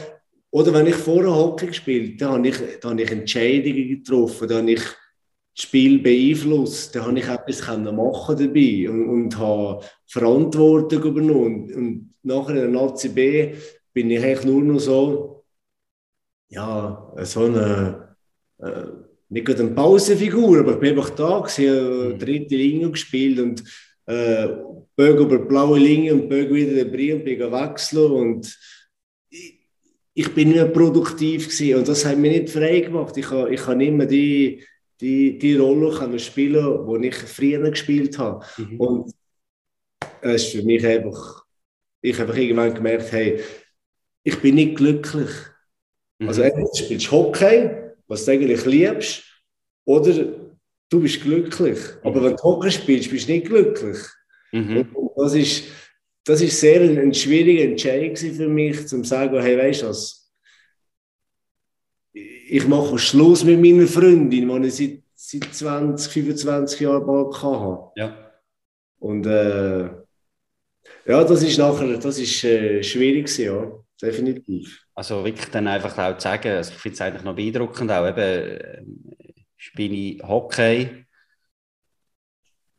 Oder 0.49 0.73
wenn 0.73 0.87
ich 0.87 0.95
vorher 0.95 1.33
Hockey 1.33 1.67
gespielt 1.67 2.21
habe, 2.21 2.41
dann 2.41 2.53
habe 2.53 2.65
ich, 2.65 2.79
dann 2.79 2.91
habe 2.91 3.01
ich 3.03 3.11
Entscheidungen 3.11 3.89
getroffen, 3.89 4.47
dann 4.47 4.57
habe 4.59 4.71
ich 4.71 4.81
das 4.81 5.63
Spiel 5.63 5.99
beeinflusst, 5.99 6.95
dann 6.95 7.05
habe 7.05 7.19
ich 7.19 7.27
etwas 7.27 7.67
machen 7.67 8.37
dabei 8.37 8.89
und, 8.89 9.09
und 9.09 9.37
habe 9.37 9.85
Verantwortung 10.07 11.03
übernommen. 11.03 11.45
Und, 11.45 11.73
und 11.73 12.13
nachher 12.23 12.55
in 12.55 12.73
der 12.73 12.81
Nazi 12.81 13.09
B 13.09 13.53
bin 13.93 14.09
ich 14.09 14.23
eigentlich 14.23 14.45
nur 14.45 14.61
noch 14.61 14.79
so, 14.79 15.45
ja, 16.49 17.13
so 17.23 17.45
eine, 17.45 18.15
äh, 18.59 19.10
nicht 19.31 19.45
gerade 19.45 19.63
eine 19.63 19.71
Pausenfigur, 19.71 20.59
aber 20.59 20.73
ich 20.73 20.79
bin 20.79 20.89
einfach 20.89 21.09
da 21.11 21.39
gewesen, 21.39 22.09
mhm. 22.09 22.19
dritte 22.19 22.55
Linie 22.55 22.91
gespielt 22.91 23.39
und 23.39 23.63
äh, 24.05 24.47
Bögen 24.95 25.25
über 25.25 25.37
die 25.37 25.45
blaue 25.45 25.79
Linie 25.79 26.13
und 26.13 26.27
Bögen 26.27 26.53
wieder 26.53 26.83
den 26.83 26.91
Brie 26.91 27.13
und 27.13 27.23
bin 27.23 27.39
wechseln 27.39 28.11
und 28.11 28.59
ich, 29.29 29.59
ich 30.13 30.33
bin 30.33 30.49
nicht 30.49 30.57
mehr 30.57 30.67
produktiv 30.67 31.45
gewesen 31.45 31.79
und 31.79 31.87
das 31.87 32.05
hat 32.05 32.17
mich 32.17 32.41
nicht 32.41 32.49
frei 32.49 32.81
gemacht. 32.81 33.15
Ich 33.15 33.29
habe 33.31 33.53
ich 33.53 33.65
nicht 33.67 33.93
mehr 33.93 34.05
die, 34.05 34.65
die, 34.99 35.37
die 35.37 35.55
Rolle 35.55 35.97
können 35.97 36.19
spielen, 36.19 37.01
die 37.01 37.07
ich 37.07 37.15
früher 37.15 37.69
gespielt 37.69 38.17
habe. 38.17 38.45
Mhm. 38.57 38.79
Und 38.81 39.11
es 40.19 40.43
ist 40.43 40.51
für 40.51 40.63
mich 40.63 40.85
einfach, 40.85 41.45
ich 42.01 42.19
habe 42.19 42.37
irgendwann 42.37 42.73
gemerkt, 42.73 43.13
hey, 43.13 43.39
ich 44.23 44.37
bin 44.41 44.55
nicht 44.55 44.75
glücklich. 44.75 45.29
Mhm. 46.19 46.27
Also 46.27 46.41
entweder 46.41 46.75
spielst 46.75 47.09
Hockey 47.11 47.80
was 48.11 48.25
du 48.25 48.31
eigentlich 48.31 48.65
liebst, 48.65 49.23
oder 49.85 50.13
du 50.89 50.99
bist 50.99 51.21
glücklich. 51.21 51.79
Aber 52.03 52.19
mhm. 52.19 52.25
wenn 52.25 52.35
du 52.35 52.43
Hockey 52.43 52.69
spielst, 52.69 53.09
bist 53.09 53.27
du 53.29 53.31
nicht 53.31 53.47
glücklich. 53.47 53.99
Mhm. 54.51 54.93
das 55.15 55.33
ist, 55.33 55.63
das 56.25 56.41
ist 56.41 56.59
sehr 56.59 56.81
ein, 56.81 56.97
ein 56.97 57.13
schwieriger 57.13 57.63
Entscheid 57.63 58.19
für 58.19 58.49
mich, 58.49 58.85
zu 58.85 59.01
sagen, 59.05 59.41
hey, 59.41 59.57
weißt 59.57 59.83
du 59.83 59.87
was, 59.87 60.29
ich 62.13 62.67
mache 62.67 62.99
Schluss 62.99 63.45
mit 63.45 63.61
meiner 63.61 63.87
Freundin, 63.87 64.29
die 64.29 64.67
ich 64.67 64.75
seit, 64.75 65.03
seit 65.15 65.55
20, 65.55 66.11
25 66.11 66.81
Jahren 66.81 67.07
bald 67.07 67.41
hatte. 67.41 67.91
Ja. 67.95 68.31
Und 68.99 69.25
äh, 69.25 69.83
ja, 71.05 71.23
das 71.23 71.43
ist 71.43 71.57
nachher, 71.57 71.97
das 71.97 72.19
ist 72.19 72.43
äh, 72.43 72.83
schwierig 72.83 73.37
ja, 73.37 73.71
definitiv. 74.01 74.85
Also 74.95 75.23
wirklich 75.23 75.49
dann 75.49 75.67
einfach 75.67 75.97
auch 75.97 76.17
zu 76.17 76.23
sagen, 76.23 76.49
also 76.49 76.71
ich 76.71 76.77
finde 76.77 76.93
es 76.95 77.01
eigentlich 77.01 77.23
noch 77.23 77.35
beeindruckend, 77.35 77.91
auch 77.91 78.07
eben, 78.07 78.19
äh, 78.19 78.83
spiele 79.57 79.95
ich 79.95 80.23
Hockey 80.23 81.05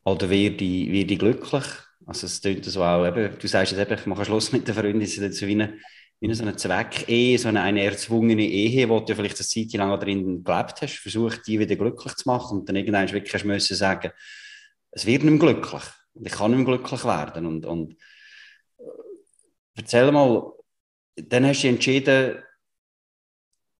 oder 0.05 0.29
werde 0.29 0.65
ich, 0.65 0.91
werde 0.91 1.13
ich 1.13 1.19
glücklich? 1.19 1.65
Also 2.07 2.27
es 2.27 2.41
klingt 2.41 2.65
so 2.65 2.83
auch, 2.83 3.07
eben, 3.07 3.39
du 3.39 3.49
sagst 3.49 3.73
jetzt 3.73 3.81
eben, 3.81 3.99
ich 3.99 4.07
mache 4.07 4.25
Schluss 4.25 4.53
mit 4.53 4.67
der 4.67 4.75
Freundin, 4.75 5.03
es 5.03 5.17
ist 5.17 5.39
so 5.39 5.47
wie 5.47 5.53
eine, 5.53 6.35
so 6.35 6.43
eine 6.43 6.57
Zweck-Ehe, 6.57 7.39
so 7.39 7.49
eine, 7.49 7.63
eine 7.63 7.85
erzwungene 7.85 8.43
Ehe, 8.43 8.89
wo 8.89 9.01
du 9.01 9.15
vielleicht 9.15 9.39
eine 9.39 9.47
Zeit 9.47 9.73
lang 9.75 9.99
drin 10.01 10.43
gelebt 10.43 10.83
hast, 10.83 10.99
versucht, 10.99 11.47
die 11.47 11.61
wieder 11.61 11.77
glücklich 11.77 12.15
zu 12.17 12.29
machen 12.29 12.59
und 12.59 12.69
dann 12.69 12.77
irgendwann 12.77 13.11
wirklich 13.13 13.33
hast 13.33 13.45
müssen 13.45 13.77
sagen, 13.77 14.11
es 14.91 15.07
wird 15.07 15.23
nicht 15.23 15.31
mehr 15.31 15.53
glücklich 15.55 15.83
und 16.15 16.27
ich 16.27 16.33
kann 16.33 16.51
nicht 16.51 16.67
mehr 16.67 16.77
glücklich 16.77 17.05
werden 17.05 17.47
und, 17.47 17.65
und 17.65 17.93
äh, 18.79 18.85
erzähl 19.77 20.11
mal, 20.11 20.53
dann 21.17 21.47
hast 21.47 21.63
du 21.63 21.69
entschieden, 21.69 22.43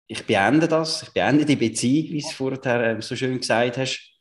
ich 0.07 0.27
beende 0.27 0.69
das, 0.69 1.03
ich 1.03 1.11
beende 1.11 1.45
die 1.45 1.57
Beziehung, 1.57 2.11
wie 2.11 2.21
du 2.21 2.27
es 2.27 2.33
vorher 2.33 2.85
ähm, 2.85 3.03
so 3.03 3.17
schön 3.17 3.39
gesagt 3.39 3.79
hast. 3.79 4.13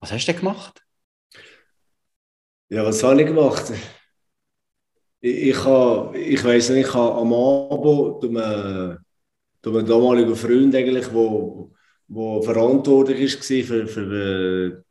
Was 0.00 0.12
hast 0.12 0.26
du 0.26 0.32
denn 0.32 0.40
gemacht? 0.40 0.80
Ja, 2.68 2.84
was 2.84 3.02
habe 3.02 3.20
ich 3.20 3.26
gemacht? 3.26 3.72
Ich, 5.20 5.48
ich, 5.48 5.64
habe, 5.64 6.18
ich 6.18 6.44
weiß 6.44 6.70
nicht, 6.70 6.86
ich 6.86 6.94
habe 6.94 7.16
am 7.16 7.32
Abend 7.32 8.24
einen, 8.24 9.86
damaligen 9.86 10.36
Freund, 10.36 10.74
eigentlich, 10.74 11.12
wo, 11.12 11.72
wo 12.08 12.42
verantwortlich 12.42 13.36
war 13.36 13.64
für, 13.64 13.86
für, 13.86 14.84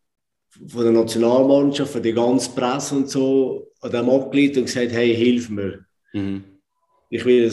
von 0.67 0.83
der 0.83 0.91
Nationalmannschaft, 0.91 1.91
für 1.91 2.01
die 2.01 2.13
ganze 2.13 2.51
Presse 2.51 2.95
und 2.95 3.09
so, 3.09 3.71
an 3.81 3.91
dem 3.91 4.09
abgelegt 4.09 4.57
und 4.57 4.65
gesagt, 4.65 4.91
hey, 4.91 5.15
hilf 5.15 5.49
mir. 5.49 5.85
Mhm 6.13 6.51
ich 7.11 7.25
will 7.25 7.51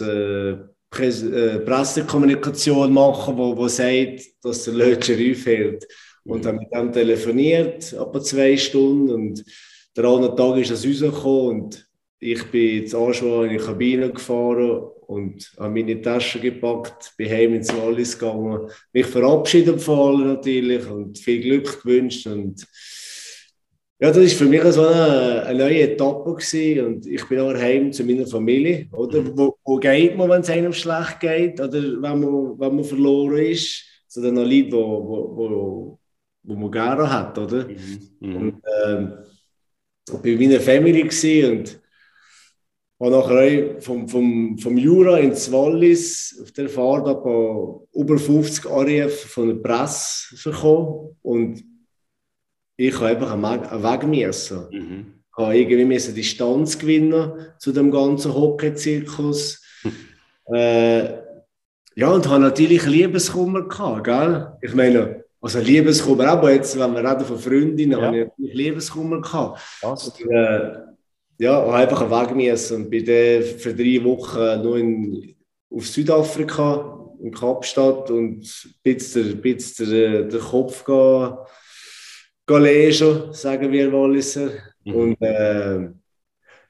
eine 0.00 0.70
äh, 0.98 1.06
äh, 1.06 1.58
Pressekommunikation 1.60 2.92
machen, 2.92 3.36
wo, 3.36 3.56
wo 3.56 3.68
sagt, 3.68 4.22
dass 4.42 4.64
der 4.64 4.74
Lötscher 4.74 5.14
aufhält. 5.14 5.86
Und 6.24 6.38
mhm. 6.38 6.42
dann 6.42 6.56
mit 6.56 6.72
dem 6.72 6.92
telefoniert, 6.92 7.92
etwa 7.92 8.20
zwei 8.20 8.56
Stunden. 8.56 9.10
Und 9.10 9.44
der 9.94 10.04
andere 10.06 10.34
Tag 10.34 10.56
ist 10.56 10.70
das 10.70 10.86
rausgekommen 10.86 11.64
und 11.64 11.88
ich 12.18 12.42
bin 12.50 12.86
zu 12.86 12.98
Anschau 12.98 13.42
in 13.42 13.50
die 13.50 13.56
Kabine 13.56 14.10
gefahren 14.10 14.84
und 15.06 15.52
habe 15.58 15.74
meine 15.74 16.00
Tasche 16.00 16.40
gepackt, 16.40 17.12
bin 17.16 17.30
heim 17.30 17.54
ins 17.54 17.76
Wallis 17.76 18.18
gegangen, 18.18 18.70
mich 18.92 19.06
verabschiedet 19.06 19.82
von 19.82 19.98
allen 19.98 20.28
natürlich 20.28 20.88
und 20.88 21.18
viel 21.18 21.42
Glück 21.42 21.82
gewünscht 21.82 22.26
und 22.28 22.64
ja, 24.02 24.10
das 24.10 24.16
war 24.16 24.26
für 24.26 24.44
mich 24.46 24.62
so 24.64 24.84
eine, 24.84 25.44
eine 25.46 25.58
neue 25.60 25.82
Etappe 25.82 26.34
gewesen. 26.34 26.86
und 26.86 27.06
ich 27.06 27.24
bin 27.28 27.38
auch 27.38 27.54
heim 27.54 27.92
zu 27.92 28.02
meiner 28.02 28.26
Familie. 28.26 28.88
Oder? 28.90 29.20
Mhm. 29.20 29.38
Wo, 29.38 29.56
wo 29.64 29.76
geht 29.76 30.16
man, 30.16 30.28
wenn 30.28 30.40
es 30.40 30.50
einem 30.50 30.72
schlecht 30.72 31.20
geht 31.20 31.60
oder 31.60 31.80
wenn 31.80 32.00
man, 32.00 32.58
wenn 32.58 32.74
man 32.74 32.84
verloren 32.84 33.38
ist? 33.38 33.84
So 34.08 34.20
dann 34.20 34.34
noch 34.34 34.42
Leute, 34.42 34.72
wo, 34.72 35.06
wo, 35.06 35.36
wo, 35.36 35.98
wo 36.42 36.54
man 36.56 36.72
gerne 36.72 37.08
hat, 37.08 37.38
oder? 37.38 37.68
Mhm. 37.68 38.00
mhm. 38.18 38.36
Und 38.36 38.62
ähm, 38.84 39.12
ich 40.08 40.14
war 40.14 40.20
bei 40.20 40.36
meiner 40.36 40.60
Familie 40.60 41.52
und 41.52 41.80
habe 42.98 43.10
nachher 43.12 43.80
vom, 43.80 44.08
vom, 44.08 44.58
vom 44.58 44.78
Jura 44.78 45.18
ins 45.18 45.52
Wallis 45.52 46.40
auf 46.42 46.50
der 46.50 46.68
Fahrt 46.68 47.06
über 47.94 48.18
50 48.18 48.66
Anrufe 48.66 49.28
von 49.28 49.46
der 49.46 49.54
Presse 49.54 50.50
bekommen 50.50 51.16
und 51.22 51.71
ich 52.88 52.94
habe 52.96 53.08
einfach 53.08 53.32
einen 53.32 53.82
Weg 53.82 54.06
müssen. 54.06 54.66
Mhm. 54.70 55.06
Ich 55.30 55.38
habe 55.38 55.56
irgendwie 55.56 55.84
müssen 55.84 56.14
Distanz 56.14 56.78
gewinnen 56.78 57.32
zu 57.58 57.72
dem 57.72 57.90
ganzen 57.90 58.34
Hockey-Zirkus. 58.34 59.62
äh, 60.52 61.04
ja, 61.94 62.08
und 62.08 62.28
habe 62.28 62.40
natürlich 62.40 62.84
Liebeskummer 62.86 63.68
gehabt, 63.68 64.04
gell? 64.04 64.52
Ich 64.62 64.74
meine, 64.74 65.24
also 65.40 65.58
Liebeskummer, 65.58 66.28
aber 66.28 66.52
jetzt, 66.52 66.78
wenn 66.78 66.92
wir 66.92 67.08
reden 67.08 67.24
von 67.24 67.38
Freundinnen, 67.38 67.98
ja. 67.98 68.06
habe 68.06 68.18
ich 68.18 68.26
natürlich 68.26 68.54
Liebeskummer 68.54 69.20
gehabt. 69.20 69.60
Und, 69.82 70.30
äh, 70.30 70.72
ja, 71.38 71.54
habe 71.54 71.74
einfach 71.74 72.02
einen 72.02 72.10
Weg 72.10 72.36
müssen 72.36 72.76
und 72.84 72.90
bin 72.90 73.04
dann 73.04 73.42
für 73.58 73.74
drei 73.74 74.04
Wochen 74.04 74.62
nur 74.62 74.78
in, 74.78 75.34
auf 75.70 75.86
Südafrika 75.86 76.98
in 77.22 77.32
Kapstadt 77.32 78.10
und 78.10 78.40
ein 78.40 78.74
bisschen, 78.82 79.40
bisschen 79.40 79.90
den, 79.90 80.28
den 80.28 80.40
Kopf 80.40 80.84
gehen, 80.84 81.34
lesen, 82.60 83.32
sagen 83.32 83.70
wir 83.70 83.92
Walliser. 83.92 84.50
Mhm. 84.84 84.94
Und 84.94 85.22
äh, 85.22 85.90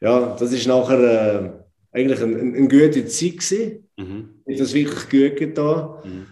ja, 0.00 0.36
das 0.36 0.52
ist 0.52 0.66
nachher 0.66 1.00
äh, 1.00 1.50
eigentlich 1.92 2.22
eine, 2.22 2.38
eine 2.38 2.68
gute 2.68 3.06
Zeit 3.06 3.38
gewesen. 3.38 3.88
Mhm. 3.96 4.42
Ich 4.46 4.58
das 4.58 4.74
wirklich 4.74 5.08
gut 5.08 5.38
getan. 5.38 5.98
Mhm. 6.04 6.26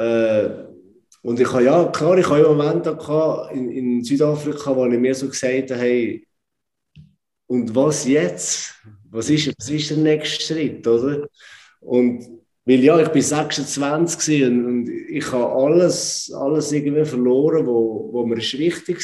Äh, 0.00 0.64
und 1.22 1.40
ich 1.40 1.50
habe 1.50 1.64
ja, 1.64 1.84
klar, 1.86 2.18
ich 2.18 2.28
habe 2.28 2.46
einen 2.46 2.56
Moment 2.56 2.86
in, 3.52 3.70
in 3.70 4.04
Südafrika, 4.04 4.76
wo 4.76 4.84
ich 4.86 4.98
mir 4.98 5.14
so 5.14 5.28
gesagt 5.28 5.70
habe, 5.70 5.80
hey, 5.80 6.26
und 7.46 7.74
was 7.74 8.06
jetzt? 8.06 8.74
Was 9.10 9.30
ist, 9.30 9.52
was 9.58 9.70
ist 9.70 9.90
der 9.90 9.98
nächste 9.98 10.44
Schritt, 10.44 10.86
oder? 10.86 11.26
Und 11.80 12.43
weil 12.66 12.82
ja, 12.82 12.98
ich 12.98 13.08
bin 13.08 13.22
26 13.22 14.44
und, 14.44 14.64
und 14.64 14.88
ich 14.88 15.30
habe 15.32 15.52
alles, 15.52 16.32
alles 16.34 16.72
irgendwie 16.72 17.04
verloren, 17.04 17.66
wo, 17.66 18.08
wo 18.10 18.24
mir 18.24 18.38
ist 18.38 18.58
wichtig 18.58 18.98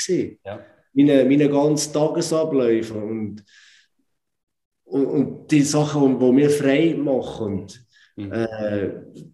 war. 0.44 0.52
Ja. 0.52 0.64
Meine, 0.94 1.24
meine 1.24 1.48
ganzen 1.48 1.92
Tagesabläufe 1.92 2.94
und, 2.94 3.44
und, 4.84 5.06
und 5.06 5.50
die 5.50 5.62
Sachen, 5.62 6.18
die 6.18 6.32
mir 6.32 6.50
frei 6.50 6.94
machen. 6.98 7.66
Mhm. 8.16 8.32
Äh, 8.32 8.90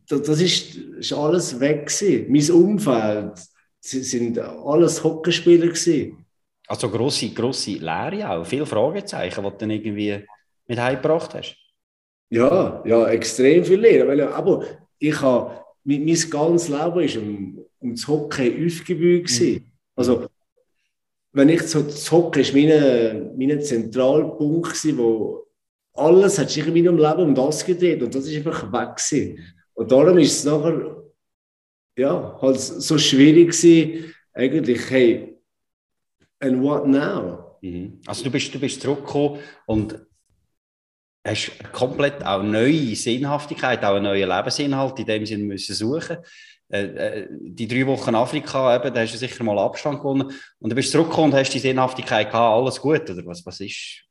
das, 0.08 0.22
das 0.22 0.40
ist, 0.40 0.74
ist 0.74 1.12
alles 1.12 1.58
weg 1.60 1.86
gewesen. 1.86 2.26
Mein 2.28 2.62
Umfeld 2.62 3.38
sind 3.80 4.38
alles 4.38 5.02
Hockeyspieler 5.04 5.68
gewesen. 5.68 6.26
Also 6.66 6.90
grosse, 6.90 7.30
grosse 7.30 7.72
Lehre 7.72 8.28
auch, 8.28 8.44
viele 8.44 8.66
Fragezeichen, 8.66 9.44
die 9.44 9.50
du 9.50 9.56
dann 9.56 9.70
irgendwie 9.70 10.26
mit 10.66 10.78
heimgebracht 10.80 11.32
hast. 11.34 11.56
Ja, 12.30 12.82
ja, 12.84 13.08
extrem 13.08 13.64
viel 13.64 13.80
Lehre. 13.80 14.34
Aber 14.34 14.64
ich 14.98 15.20
habe, 15.20 15.64
mein, 15.84 16.04
mein 16.04 16.30
ganzes 16.30 16.68
Leben 16.68 16.78
war 16.78 17.22
um, 17.22 17.64
um 17.80 17.94
das 17.94 18.08
Hockey 18.08 18.66
aufgebaut. 18.66 19.30
Mhm. 19.40 19.64
Also, 19.94 20.26
wenn 21.32 21.48
ich 21.48 21.62
so, 21.62 21.82
das 21.82 22.10
Hockey 22.10 22.40
ist 22.40 22.54
mein, 22.54 23.36
mein 23.36 23.60
Zentralpunkt 23.60 24.68
gewesen, 24.68 24.98
wo 24.98 25.46
alles 25.94 26.38
hat 26.38 26.50
sich 26.50 26.66
in 26.66 26.74
meinem 26.74 26.98
Leben 26.98 27.22
um 27.22 27.34
das 27.34 27.64
gedreht 27.64 28.02
und 28.02 28.14
das 28.14 28.26
ist 28.26 28.36
einfach 28.36 28.72
weg 28.72 28.96
gewesen. 28.96 29.38
Und 29.74 29.90
darum 29.90 30.18
ist 30.18 30.38
es 30.38 30.44
nachher, 30.44 31.02
ja, 31.96 32.38
halt 32.40 32.60
so 32.60 32.98
schwierig 32.98 33.52
gewesen, 33.52 34.14
eigentlich, 34.32 34.90
hey, 34.90 35.38
and 36.40 36.62
what 36.62 36.86
now? 36.86 37.56
Mhm. 37.62 38.00
Also 38.06 38.24
du 38.24 38.30
bist, 38.30 38.54
du 38.54 38.58
bist 38.58 38.80
zurückgekommen 38.80 39.38
und 39.66 40.06
hast 41.26 41.72
komplett 41.72 42.24
auch 42.24 42.42
neue 42.42 42.94
Sinnhaftigkeit, 42.94 43.84
auch 43.84 43.96
einen 43.96 44.04
neuen 44.04 44.28
Lebensinhalt 44.28 44.98
in 44.98 45.06
dem 45.06 45.26
Sinne 45.26 45.44
müssen 45.44 45.74
suchen. 45.74 46.18
Äh, 46.68 46.82
äh, 46.82 47.28
die 47.30 47.68
drei 47.68 47.86
Wochen 47.86 48.14
Afrika, 48.14 48.74
eben, 48.74 48.92
da 48.92 49.00
hast 49.00 49.14
du 49.14 49.18
sicher 49.18 49.44
mal 49.44 49.58
Abstand 49.58 49.98
gewonnen 49.98 50.32
und 50.58 50.70
du 50.70 50.74
bist 50.74 50.90
zurückgekommen 50.90 51.32
und 51.32 51.38
hast 51.38 51.52
die 51.52 51.60
Sinnhaftigkeit 51.60 52.30
gehabt, 52.30 52.56
alles 52.56 52.80
gut, 52.80 53.08
oder 53.08 53.24
was, 53.24 53.44
was 53.46 53.60
ist? 53.60 54.02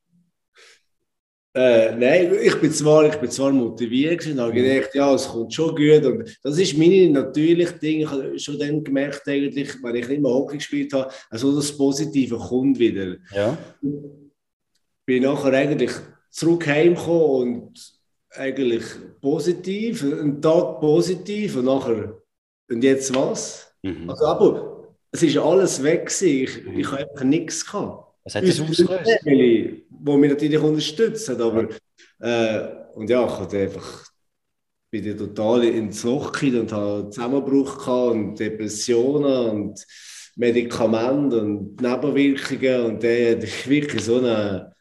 Äh, 1.54 1.96
nein, 1.96 2.34
ich 2.44 2.60
bin 2.60 2.72
zwar, 2.72 3.06
ich 3.06 3.16
bin 3.16 3.32
zwar 3.32 3.52
motiviert 3.52 4.26
und 4.28 4.40
habe 4.40 4.52
gedacht, 4.52 4.94
ja, 4.94 5.14
es 5.14 5.26
kommt 5.26 5.54
schon 5.54 5.74
gut. 5.74 6.04
Und 6.04 6.38
das 6.44 6.58
ist 6.58 6.78
meine 6.78 7.10
natürliche 7.10 7.80
Ding. 7.80 8.02
Ich 8.02 8.12
habe 8.12 8.38
schon 8.38 8.60
dann 8.60 8.84
gemerkt, 8.84 9.26
eigentlich, 9.26 9.74
wenn 9.82 9.96
ich 9.96 10.08
nicht 10.10 10.22
mehr 10.22 10.32
Hockey 10.32 10.58
gespielt 10.58 10.92
habe, 10.92 11.10
also 11.30 11.56
das 11.56 11.76
Positive 11.78 12.38
kommt 12.38 12.78
wieder. 12.78 13.16
Ja. 13.34 13.58
Bin 15.06 15.24
nachher 15.24 15.54
eigentlich 15.54 15.92
zurück 16.36 16.68
heimgekommen 16.68 17.54
und 17.62 17.94
eigentlich 18.32 18.84
positiv, 19.22 20.04
einen 20.04 20.42
Tag 20.42 20.82
positiv 20.82 21.56
und 21.56 21.66
nachher, 21.66 22.22
und 22.70 22.84
jetzt 22.84 23.16
was? 23.16 23.72
Mhm. 23.82 24.10
Also, 24.10 24.26
aber 24.26 24.96
es 25.12 25.24
ist 25.24 25.38
alles 25.38 25.82
weg 25.82 26.12
Ich, 26.22 26.66
mhm. 26.66 26.80
ich 26.80 26.92
habe 26.92 27.10
einfach 27.10 27.24
nichts 27.24 27.66
gehabt. 27.66 28.14
Was 28.26 28.36
hat 28.36 28.44
das 28.44 28.60
ausgelöst? 28.60 29.20
Die 29.26 29.86
mich 30.18 30.30
natürlich 30.30 30.60
unterstützen, 30.60 31.42
aber 31.42 31.70
äh, 32.20 32.68
und 32.96 33.10
ja, 33.10 33.26
ich 33.26 33.40
hatte 33.40 33.58
einfach 33.58 34.06
bin 34.92 35.18
total 35.18 35.64
ins 35.64 36.04
Loch 36.04 36.42
und 36.42 36.72
habe 36.72 37.10
Zusammenbruch 37.10 37.78
gehabt 37.78 38.12
und 38.12 38.40
Depressionen 38.40 39.50
und 39.50 39.86
Medikamente 40.36 41.42
und 41.42 41.82
Nebenwirkungen 41.82 42.86
und 42.86 43.04
der 43.04 43.38
hat 43.38 43.70
wirklich 43.70 44.04
so 44.04 44.18
eine 44.18 44.75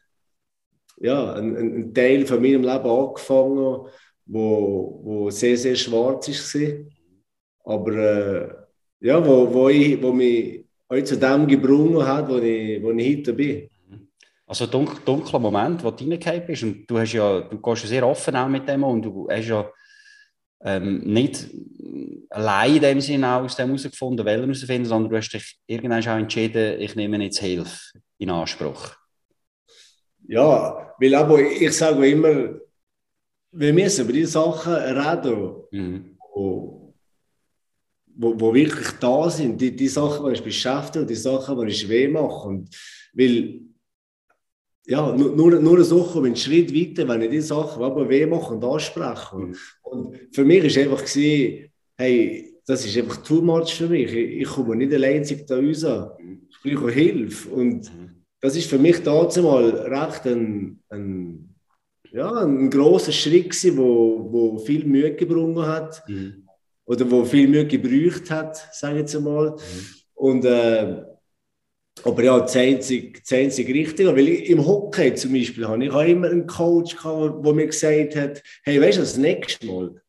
ja, 0.97 1.33
ein, 1.33 1.55
ein, 1.55 1.93
Teil 1.93 2.25
von 2.25 2.41
meinem 2.41 2.63
Leben 2.63 2.89
angefangen, 2.89 3.87
wo, 4.25 5.01
wo 5.03 5.29
sehr, 5.29 5.57
sehr 5.57 5.75
schwarz 5.75 6.27
war. 6.27 6.71
Aber 7.65 7.91
äh, 7.93 8.49
ja, 9.01 9.25
wo, 9.25 9.53
wo, 9.53 9.69
ich, 9.69 10.01
wo 10.01 10.11
mich 10.11 10.65
auch 10.87 11.03
zu 11.03 11.17
dem 11.17 11.47
gebrungen 11.47 12.05
hat, 12.05 12.29
wo 12.29 12.37
ich, 12.37 12.81
wo 12.81 12.91
ich 12.91 13.17
heute 13.17 13.33
bin. 13.33 13.69
Also 14.47 14.67
dunkel, 14.67 14.97
dunkler 15.03 15.39
Moment, 15.39 15.83
wo 15.83 15.89
du 15.89 16.03
reingekommen 16.03 16.45
bist 16.45 16.63
und 16.63 16.85
du 16.87 16.99
hast 16.99 17.13
ja, 17.13 17.41
du 17.41 17.59
gehst 17.59 17.83
ja 17.83 17.89
sehr 17.89 18.07
offen 18.07 18.35
auch 18.35 18.47
mit 18.47 18.67
dem 18.69 18.83
und 18.83 19.01
du 19.01 19.27
hast 19.29 19.47
ja 19.47 19.67
ähm, 20.63 20.99
nicht 20.99 21.47
allein 22.29 22.75
in 22.75 22.81
dem 22.81 23.01
Sinne 23.01 23.35
aus 23.35 23.55
dem 23.55 23.67
herausgefunden, 23.67 24.25
welchen 24.25 24.43
herausfinden, 24.43 24.85
sondern 24.87 25.09
du 25.09 25.17
hast 25.17 25.29
dich 25.29 25.57
irgendwann 25.65 26.01
auch 26.01 26.17
entschieden, 26.17 26.79
ich 26.79 26.95
nehme 26.95 27.23
jetzt 27.23 27.39
Hilfe 27.39 27.99
in 28.19 28.29
Anspruch. 28.29 28.95
Ja, 30.27 30.95
weil 30.99 31.15
aber 31.15 31.41
ich 31.41 31.71
sage 31.71 32.07
immer, 32.07 32.59
wir 33.51 33.73
müssen 33.73 34.03
über 34.03 34.13
die 34.13 34.25
Sachen 34.25 34.73
reden, 34.73 35.55
mhm. 35.71 36.17
wo, 36.33 36.93
wo, 38.15 38.39
wo, 38.39 38.53
wirklich 38.53 38.89
da 38.99 39.29
sind, 39.29 39.59
die, 39.59 39.75
die 39.75 39.87
Sachen, 39.87 40.25
die 40.25 40.29
uns 40.31 40.41
beschäftigen, 40.41 41.07
die 41.07 41.15
Sachen, 41.15 41.55
die 41.55 41.61
uns 41.63 41.89
weh 41.89 42.07
machen. 42.07 42.69
Weil, 43.13 43.61
ja, 44.87 45.15
nur, 45.15 45.35
nur, 45.35 45.59
nur 45.59 45.83
so 45.83 46.03
kommen 46.03 46.27
einen 46.27 46.35
Schritt 46.35 46.73
weiter, 46.73 47.07
wenn 47.07 47.23
ich 47.23 47.31
die 47.31 47.41
Sachen, 47.41 47.79
die 47.79 47.85
aber 47.85 48.09
weh 48.09 48.25
machen, 48.25 48.63
ansprechen. 48.63 49.49
Mhm. 49.49 49.55
Und 49.83 50.19
für 50.31 50.43
mich 50.43 50.75
war 50.75 50.83
einfach, 50.83 51.05
gewesen, 51.05 51.71
hey, 51.97 52.53
das 52.65 52.85
ist 52.85 52.97
einfach 52.97 53.17
too 53.17 53.41
much 53.41 53.75
für 53.75 53.87
mich. 53.87 54.11
Ich, 54.11 54.41
ich 54.41 54.47
komme 54.47 54.75
nicht 54.75 54.93
allein 54.93 55.23
da 55.47 55.55
raus. 55.55 55.85
Ich 56.49 56.75
brauche 56.75 56.91
Hilfe. 56.91 57.49
Und 57.49 57.93
mhm 57.93 58.14
das 58.45 58.55
ist 58.55 58.69
für 58.69 58.77
mich 58.77 59.01
dazu 59.01 59.41
mal 59.41 59.69
recht 59.69 60.25
ein, 60.25 60.79
ein, 60.89 61.55
ja, 62.11 62.31
ein 62.31 62.69
großer 62.69 63.11
Schritt 63.11 63.49
gewesen, 63.49 63.77
wo, 63.77 64.27
wo 64.31 64.57
viel 64.59 64.85
Mühe 64.85 65.15
gebrungen 65.15 65.65
hat 65.65 66.03
mhm. 66.07 66.47
oder 66.85 67.09
wo 67.09 67.25
viel 67.25 67.47
Mühe 67.47 67.65
gebraucht 67.65 68.29
hat, 68.29 68.69
sage 68.71 68.95
ich 68.95 68.99
jetzt 69.01 69.15
einmal. 69.15 69.51
Mhm. 69.51 69.85
Und 70.13 70.45
äh, 70.45 71.03
aber 72.03 72.23
ja, 72.23 72.39
das 72.39 72.55
einzige, 72.55 73.19
das 73.19 73.31
einzige 73.33 73.73
Richtige, 73.73 74.15
weil 74.15 74.27
ich, 74.27 74.49
im 74.49 74.65
Hockey 74.65 75.15
zum 75.15 75.33
Beispiel 75.33 75.67
habe 75.67 75.85
ich 75.85 75.91
auch 75.91 76.03
immer 76.03 76.29
einen 76.29 76.45
Coach 76.45 76.95
gehabt, 76.95 77.45
der 77.45 77.53
mir 77.53 77.67
gesagt 77.67 78.15
hat, 78.15 78.43
hey, 78.63 78.81
weißt 78.81 78.97
du, 78.97 79.01
das 79.01 79.17
nächste 79.17 79.65
Mal 79.65 80.01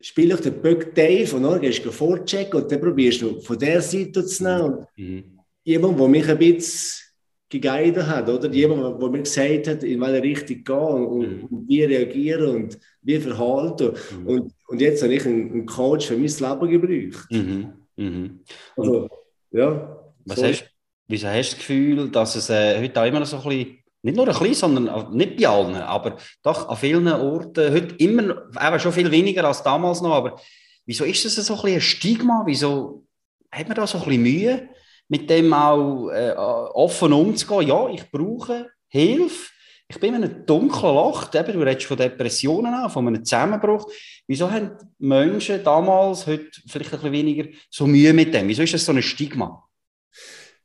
spiele 0.00 0.34
ich 0.34 0.40
den 0.40 0.60
Böck 0.60 0.94
Dave 0.94 1.36
und 1.36 1.44
dann 1.44 1.60
gehst 1.60 1.84
du 1.84 1.92
vorchecken 1.92 2.62
und 2.62 2.72
dann 2.72 2.80
probierst 2.80 3.22
du 3.22 3.40
von 3.40 3.58
der 3.58 3.80
Seite 3.80 4.24
zu 4.24 4.42
nehmen. 4.42 4.86
Mhm. 4.96 5.38
jemand, 5.64 5.98
der 5.98 6.08
mich 6.08 6.28
ein 6.28 6.38
bisschen 6.38 7.03
geguidet 7.48 8.06
hat, 8.06 8.28
oder? 8.28 8.50
Jemand, 8.50 9.00
der 9.00 9.08
mir 9.08 9.22
gesagt 9.22 9.68
hat, 9.68 9.82
in 9.84 10.00
welche 10.00 10.22
Richtung 10.22 10.64
gehen 10.64 11.06
und, 11.06 11.18
mhm. 11.20 11.44
und 11.44 11.68
wie 11.68 11.84
reagieren 11.84 12.56
und 12.56 12.78
wie 13.02 13.18
verhalten. 13.18 13.92
Mhm. 14.18 14.26
Und, 14.26 14.52
und 14.68 14.80
jetzt 14.80 15.02
habe 15.02 15.14
ich 15.14 15.24
einen, 15.24 15.52
einen, 15.52 15.66
Coach 15.66 16.06
für 16.06 16.16
mein 16.16 16.26
Leben 16.26 16.82
gebraucht. 16.82 17.30
Mhm. 17.30 17.72
Mhm. 17.96 18.40
Also, 18.76 19.08
ja. 19.52 20.00
Was 20.24 20.38
so. 20.38 20.46
hast, 20.46 20.70
wieso 21.06 21.28
hast 21.28 21.50
du 21.50 21.56
das 21.56 21.58
Gefühl, 21.58 22.08
dass 22.10 22.36
es 22.36 22.50
äh, 22.50 22.80
heute 22.80 23.00
auch 23.00 23.06
immer 23.06 23.20
noch 23.20 23.26
so 23.26 23.36
ein 23.36 23.42
bisschen, 23.42 23.78
nicht 24.02 24.16
nur 24.16 24.28
ein 24.28 24.38
bisschen, 24.38 24.54
sondern 24.54 25.16
nicht 25.16 25.36
bei 25.36 25.48
allen, 25.48 25.76
aber 25.76 26.16
doch 26.42 26.68
an 26.68 26.76
vielen 26.76 27.08
Orten, 27.08 27.72
heute 27.72 27.94
immer, 27.96 28.48
eben 28.60 28.80
schon 28.80 28.92
viel 28.92 29.10
weniger 29.10 29.44
als 29.44 29.62
damals 29.62 30.02
noch, 30.02 30.12
aber 30.12 30.40
wieso 30.86 31.04
ist 31.04 31.24
das 31.24 31.34
so 31.34 31.54
ein, 31.54 31.62
bisschen 31.62 31.74
ein 31.76 31.80
Stigma? 31.80 32.42
Wieso 32.46 33.06
hat 33.50 33.68
man 33.68 33.76
da 33.76 33.86
so 33.86 33.98
ein 33.98 34.04
bisschen 34.04 34.22
Mühe? 34.22 34.68
Mit 35.08 35.28
dem 35.28 35.52
auch 35.52 36.10
äh, 36.10 36.32
offen 36.32 37.12
umzugehen. 37.12 37.68
Ja, 37.68 37.88
ich 37.88 38.10
brauche 38.10 38.70
Hilfe. 38.88 39.50
Ich 39.88 40.00
bin 40.00 40.14
in 40.14 40.24
einem 40.24 40.46
dunklen 40.46 40.94
Loch. 40.94 41.32
Eben, 41.34 41.52
du 41.52 41.60
redest 41.60 41.86
von 41.86 41.96
Depressionen 41.96 42.72
an, 42.72 42.90
von 42.90 43.06
einem 43.06 43.24
Zusammenbruch. 43.24 43.86
Wieso 44.26 44.50
haben 44.50 44.72
Menschen 44.98 45.62
damals, 45.62 46.26
heute 46.26 46.46
vielleicht 46.66 46.92
ein 46.92 47.00
bisschen 47.00 47.12
weniger, 47.12 47.48
so 47.70 47.86
Mühe 47.86 48.12
mit 48.12 48.32
dem? 48.32 48.48
Wieso 48.48 48.62
ist 48.62 48.74
das 48.74 48.84
so 48.84 48.92
ein 48.92 49.02
Stigma? 49.02 49.62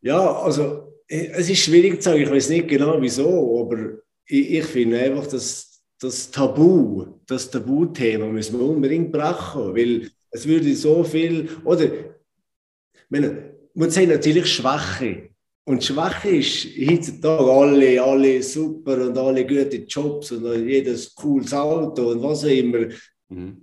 Ja, 0.01 0.41
also 0.41 0.93
es 1.07 1.49
ist 1.49 1.59
schwierig 1.59 2.01
zu 2.01 2.09
sagen. 2.09 2.21
Ich 2.21 2.31
weiß 2.31 2.49
nicht 2.49 2.67
genau 2.67 3.01
wieso, 3.01 3.61
aber 3.61 3.99
ich, 4.25 4.51
ich 4.51 4.65
finde 4.65 4.99
einfach, 4.99 5.27
dass 5.27 5.83
das 5.99 6.31
Tabu, 6.31 7.19
das 7.27 7.51
Tabuthema 7.51 8.25
müssen 8.27 8.57
wir 8.57 8.65
unbedingt 8.65 9.11
brechen, 9.11 9.75
weil 9.75 10.09
es 10.31 10.47
würde 10.47 10.73
so 10.75 11.03
viel, 11.03 11.49
oder, 11.65 11.83
ich 11.83 13.09
meine, 13.09 13.48
man 13.73 13.89
sehen 13.89 14.09
natürlich 14.09 14.47
Schwache. 14.47 15.29
Und 15.65 15.83
Schwache 15.83 16.29
ist 16.29 16.67
heutzutage 16.79 17.51
alle, 17.51 18.01
alle 18.01 18.41
super 18.41 19.07
und 19.07 19.17
alle 19.17 19.45
gute 19.45 19.77
Jobs 19.87 20.31
und 20.31 20.67
jedes 20.67 21.13
cooles 21.13 21.53
Auto 21.53 22.09
und 22.11 22.23
was 22.23 22.43
auch 22.43 22.49
immer. 22.49 22.87
Mhm. 23.29 23.61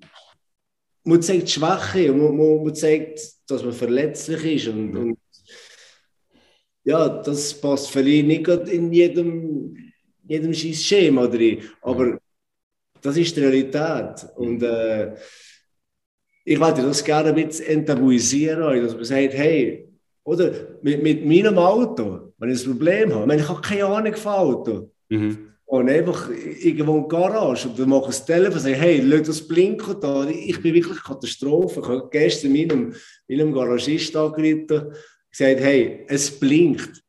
man 1.02 1.22
zeigt 1.22 1.50
Schwäche 1.50 2.12
und 2.12 2.20
man, 2.20 2.36
man, 2.36 2.64
man, 2.64 2.74
zeigt, 2.74 3.20
dass 3.48 3.64
man 3.64 3.72
verletzlich 3.72 4.44
ist. 4.44 4.68
Und, 4.68 4.92
mhm. 4.92 4.96
und 4.98 5.18
ja, 6.84 7.08
das 7.08 7.54
passt 7.54 7.90
vielleicht 7.90 8.26
nicht 8.26 8.48
in 8.68 8.92
jedem, 8.92 9.92
jedem 10.28 10.54
Schema 10.54 11.26
drin, 11.26 11.62
aber 11.82 12.20
das 13.02 13.16
ist 13.16 13.36
die 13.36 13.40
Realität. 13.40 14.28
Und 14.36 14.62
äh, 14.62 15.14
ich 16.44 16.60
würde 16.60 16.82
das 16.82 17.02
gerne 17.02 17.30
ein 17.30 17.34
bisschen 17.34 17.66
enttabuisieren, 17.66 18.82
dass 18.82 18.94
man 18.94 19.04
sagt, 19.04 19.34
hey, 19.34 19.85
oder 20.26 20.52
mit, 20.82 21.02
mit 21.04 21.24
meinem 21.24 21.56
Auto, 21.56 22.32
wenn 22.38 22.50
ich 22.50 22.66
ein 22.66 22.72
Problem 22.72 23.12
habe, 23.12 23.20
ich, 23.22 23.26
meine, 23.26 23.42
ich 23.42 23.48
habe 23.48 23.60
keine 23.60 23.86
Ahnung 23.86 24.14
von 24.14 24.32
Auto. 24.32 24.90
Mhm. 25.08 25.52
Und 25.66 25.88
einfach 25.88 26.30
irgendwo 26.30 26.96
in 26.96 27.08
der 27.08 27.08
Garage 27.08 27.68
und 27.68 27.78
dann 27.78 27.88
mache 27.88 28.02
ich 28.02 28.16
das 28.16 28.24
Telefon 28.24 28.54
und 28.54 28.60
sage, 28.60 28.74
hey, 28.74 29.00
lass 29.00 29.26
das 29.26 29.46
blinken 29.46 30.00
da. 30.00 30.28
Ich 30.28 30.60
bin 30.62 30.74
wirklich 30.74 31.02
Katastrophe. 31.02 31.80
Ich 31.80 31.88
habe 31.88 32.08
gestern 32.10 32.52
meinem, 32.52 32.94
meinem 33.28 33.52
Garagist 33.52 34.14
angerufen 34.16 34.70
und 34.70 34.92
gesagt, 35.30 35.60
hey, 35.60 36.04
es 36.08 36.30
blinkt. 36.38 37.02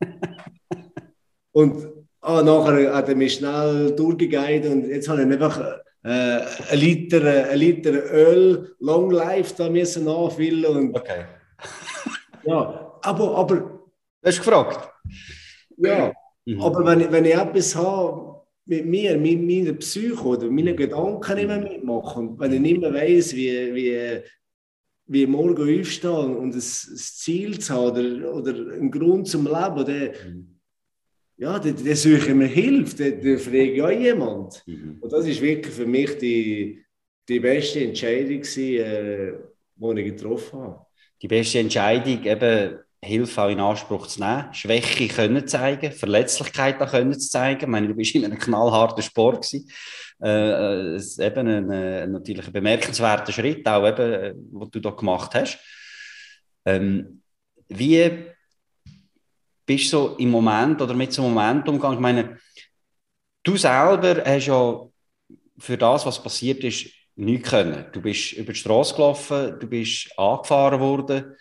und 1.52 1.88
ah, 2.20 2.42
nachher 2.42 2.94
hat 2.94 3.08
er 3.08 3.16
mich 3.16 3.34
schnell 3.34 3.94
durchgeguidet 3.96 4.70
und 4.70 4.88
jetzt 4.88 5.08
habe 5.08 5.22
ich 5.22 5.26
einfach 5.26 5.60
äh, 6.04 6.08
ein, 6.08 6.78
Liter, 6.78 7.50
ein 7.50 7.58
Liter 7.58 8.12
Öl 8.12 8.74
Long 8.80 9.10
Life 9.10 9.54
da 9.56 9.68
müssen 9.68 10.04
nachfüllen. 10.04 10.64
Und, 10.64 10.96
okay. 10.96 11.24
Ja, 12.44 12.98
aber, 13.02 13.36
aber... 13.36 13.56
Du 13.56 14.28
hast 14.28 14.38
gefragt? 14.38 14.90
Ja. 15.76 16.12
Mhm. 16.44 16.60
Aber 16.60 16.84
wenn, 16.84 17.00
ich, 17.00 17.12
wenn 17.12 17.24
ich 17.24 17.34
etwas 17.34 17.74
habe 17.76 18.42
mit 18.66 18.86
mir, 18.86 19.16
mit 19.16 19.40
meiner 19.42 19.72
Psyche 19.74 20.22
oder 20.22 20.50
meinen 20.50 20.76
Gedanken 20.76 21.46
mehr 21.46 21.60
mitmachen 21.60 22.28
und 22.28 22.38
wenn 22.38 22.52
ich 22.52 22.60
nicht 22.60 22.80
mehr 22.80 22.92
weiss, 22.92 23.34
wie, 23.34 23.74
wie, 23.74 24.20
wie 25.06 25.26
morgen 25.26 25.80
aufstehen 25.80 26.36
und 26.36 26.54
ein, 26.54 26.58
ein 26.58 26.60
Ziel 26.60 27.58
zu 27.58 27.74
haben 27.74 28.22
oder, 28.22 28.34
oder 28.34 28.72
einen 28.74 28.90
Grund 28.90 29.28
zum 29.28 29.44
Leben, 29.44 29.84
dann, 29.84 30.10
mhm. 30.26 30.60
ja, 31.36 31.58
dann, 31.58 31.76
dann 31.76 31.94
suche 31.94 32.28
ich 32.28 32.34
mir 32.34 32.46
Hilfe, 32.46 32.96
dann, 32.96 33.22
dann 33.22 33.38
frage 33.38 33.72
ich 33.72 33.82
auch 33.82 33.90
jemand. 33.90 34.62
Mhm. 34.66 34.98
Und 35.00 35.12
das 35.12 35.26
ist 35.26 35.40
wirklich 35.40 35.74
für 35.74 35.86
mich 35.86 36.18
die, 36.18 36.84
die 37.28 37.40
beste 37.40 37.84
Entscheidung, 37.84 38.42
äh, 38.42 39.32
die 39.76 40.00
ich 40.00 40.16
getroffen 40.16 40.60
habe. 40.60 40.85
Die 41.22 41.28
beste 41.28 41.58
Entscheidung, 41.58 42.24
eben 42.24 42.78
Hilfe 43.02 43.42
auch 43.42 43.48
in 43.48 43.60
Anspruch 43.60 44.06
zu 44.06 44.20
nehmen, 44.20 44.52
Schwäche 44.52 45.08
können 45.08 45.46
zeigen, 45.46 45.92
Verletzlichkeit 45.92 46.80
auch 46.80 46.90
können 46.90 47.18
zu 47.18 47.30
zeigen. 47.30 47.62
Ich 47.62 47.66
meine, 47.66 47.88
du 47.88 47.94
bist 47.94 48.14
in 48.14 48.24
einem 48.24 48.38
knallharten 48.38 49.02
Sport 49.02 49.42
gewesen. 49.42 49.70
Äh, 50.22 50.96
äh, 50.96 51.26
eben 51.26 51.48
ein, 51.48 51.70
ein, 51.70 52.12
natürlich 52.12 52.46
ein 52.46 52.52
bemerkenswerter 52.52 53.32
Schritt, 53.32 53.66
auch 53.68 53.86
eben, 53.86 54.12
äh, 54.12 54.34
was 54.52 54.70
du 54.70 54.80
da 54.80 54.90
gemacht 54.90 55.34
hast. 55.34 55.58
Ähm, 56.64 57.22
wie 57.68 58.26
bist 59.66 59.92
du 59.92 59.98
so 59.98 60.16
im 60.16 60.30
Moment 60.30 60.80
oder 60.80 60.94
mit 60.94 61.12
so 61.12 61.22
einem 61.22 61.34
Moment 61.34 61.68
umgegangen? 61.68 61.96
Ich 61.96 62.02
meine, 62.02 62.38
du 63.42 63.56
selber 63.56 64.22
hast 64.24 64.46
ja 64.46 64.80
für 65.58 65.76
das, 65.76 66.06
was 66.06 66.22
passiert 66.22 66.64
ist, 66.64 66.86
nichts 67.16 67.50
können. 67.50 67.86
Du 67.92 68.00
bist 68.00 68.32
über 68.32 68.52
die 68.52 68.58
Straße 68.58 68.94
gelaufen, 68.94 69.58
du 69.58 69.66
bist 69.66 70.10
angefahren 70.18 70.80
worden 70.80 71.36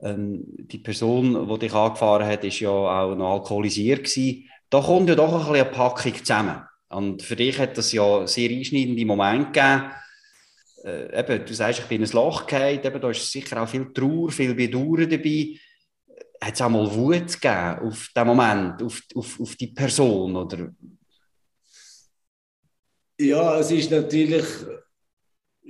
ähm, 0.00 0.44
die 0.46 0.78
Person, 0.78 1.48
die 1.48 1.58
dich 1.58 1.72
angefahren 1.72 2.26
hat, 2.26 2.44
ist 2.44 2.60
ja 2.60 2.70
auch 2.70 3.14
noch 3.14 3.34
alkoholisiert 3.34 4.04
gewesen. 4.04 4.48
Da 4.68 4.80
kommt 4.80 5.08
ja 5.08 5.14
doch 5.14 5.32
ein 5.32 5.38
bisschen 5.38 5.54
eine 5.54 5.64
Packung 5.64 6.14
zusammen. 6.14 6.62
Und 6.88 7.22
für 7.22 7.36
dich 7.36 7.58
hat 7.58 7.78
das 7.78 7.92
ja 7.92 8.26
sehr 8.26 8.50
einschneidende 8.50 9.04
Momente 9.04 9.52
gegeben. 9.52 9.90
Äh, 10.84 11.20
eben, 11.20 11.46
du 11.46 11.54
sagst, 11.54 11.80
ich 11.80 11.86
bin 11.86 12.02
in 12.02 12.08
ein 12.08 12.12
Loch 12.12 12.46
gefallen, 12.46 12.80
eben, 12.82 13.00
da 13.00 13.10
ist 13.10 13.32
sicher 13.32 13.62
auch 13.62 13.68
viel 13.68 13.92
Trauer, 13.92 14.30
viel 14.30 14.54
Bedauern 14.54 15.08
dabei. 15.08 15.56
Hat 16.42 16.54
es 16.54 16.60
auch 16.60 16.68
mal 16.68 16.94
Wut 16.94 17.40
gegeben 17.40 17.88
auf 17.88 18.10
den 18.14 18.26
Moment, 18.26 18.82
auf, 18.82 19.00
auf, 19.14 19.40
auf 19.40 19.56
die 19.56 19.68
Person? 19.68 20.36
Oder? 20.36 20.68
Ja, 23.18 23.58
es 23.58 23.70
ist 23.70 23.90
natürlich 23.90 24.44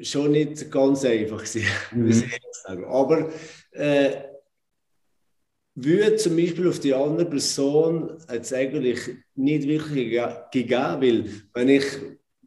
schon 0.03 0.33
nicht 0.33 0.71
ganz 0.71 1.05
einfach 1.05 1.39
gewesen, 1.39 1.65
mhm. 1.93 2.07
muss 2.07 2.23
ich 2.23 2.41
sagen. 2.53 2.85
Aber 2.85 3.31
äh, 3.73 4.23
würde 5.75 6.17
zum 6.17 6.37
Beispiel 6.37 6.69
auf 6.69 6.81
die 6.81 6.95
andere 6.95 7.29
Person 7.29 8.17
jetzt 8.33 8.53
eigentlich 8.53 9.01
nicht 9.35 9.69
wirklich 9.69 10.19
gegeben, 10.51 10.73
weil 11.01 11.25
wenn 11.53 11.69
ich, 11.69 11.85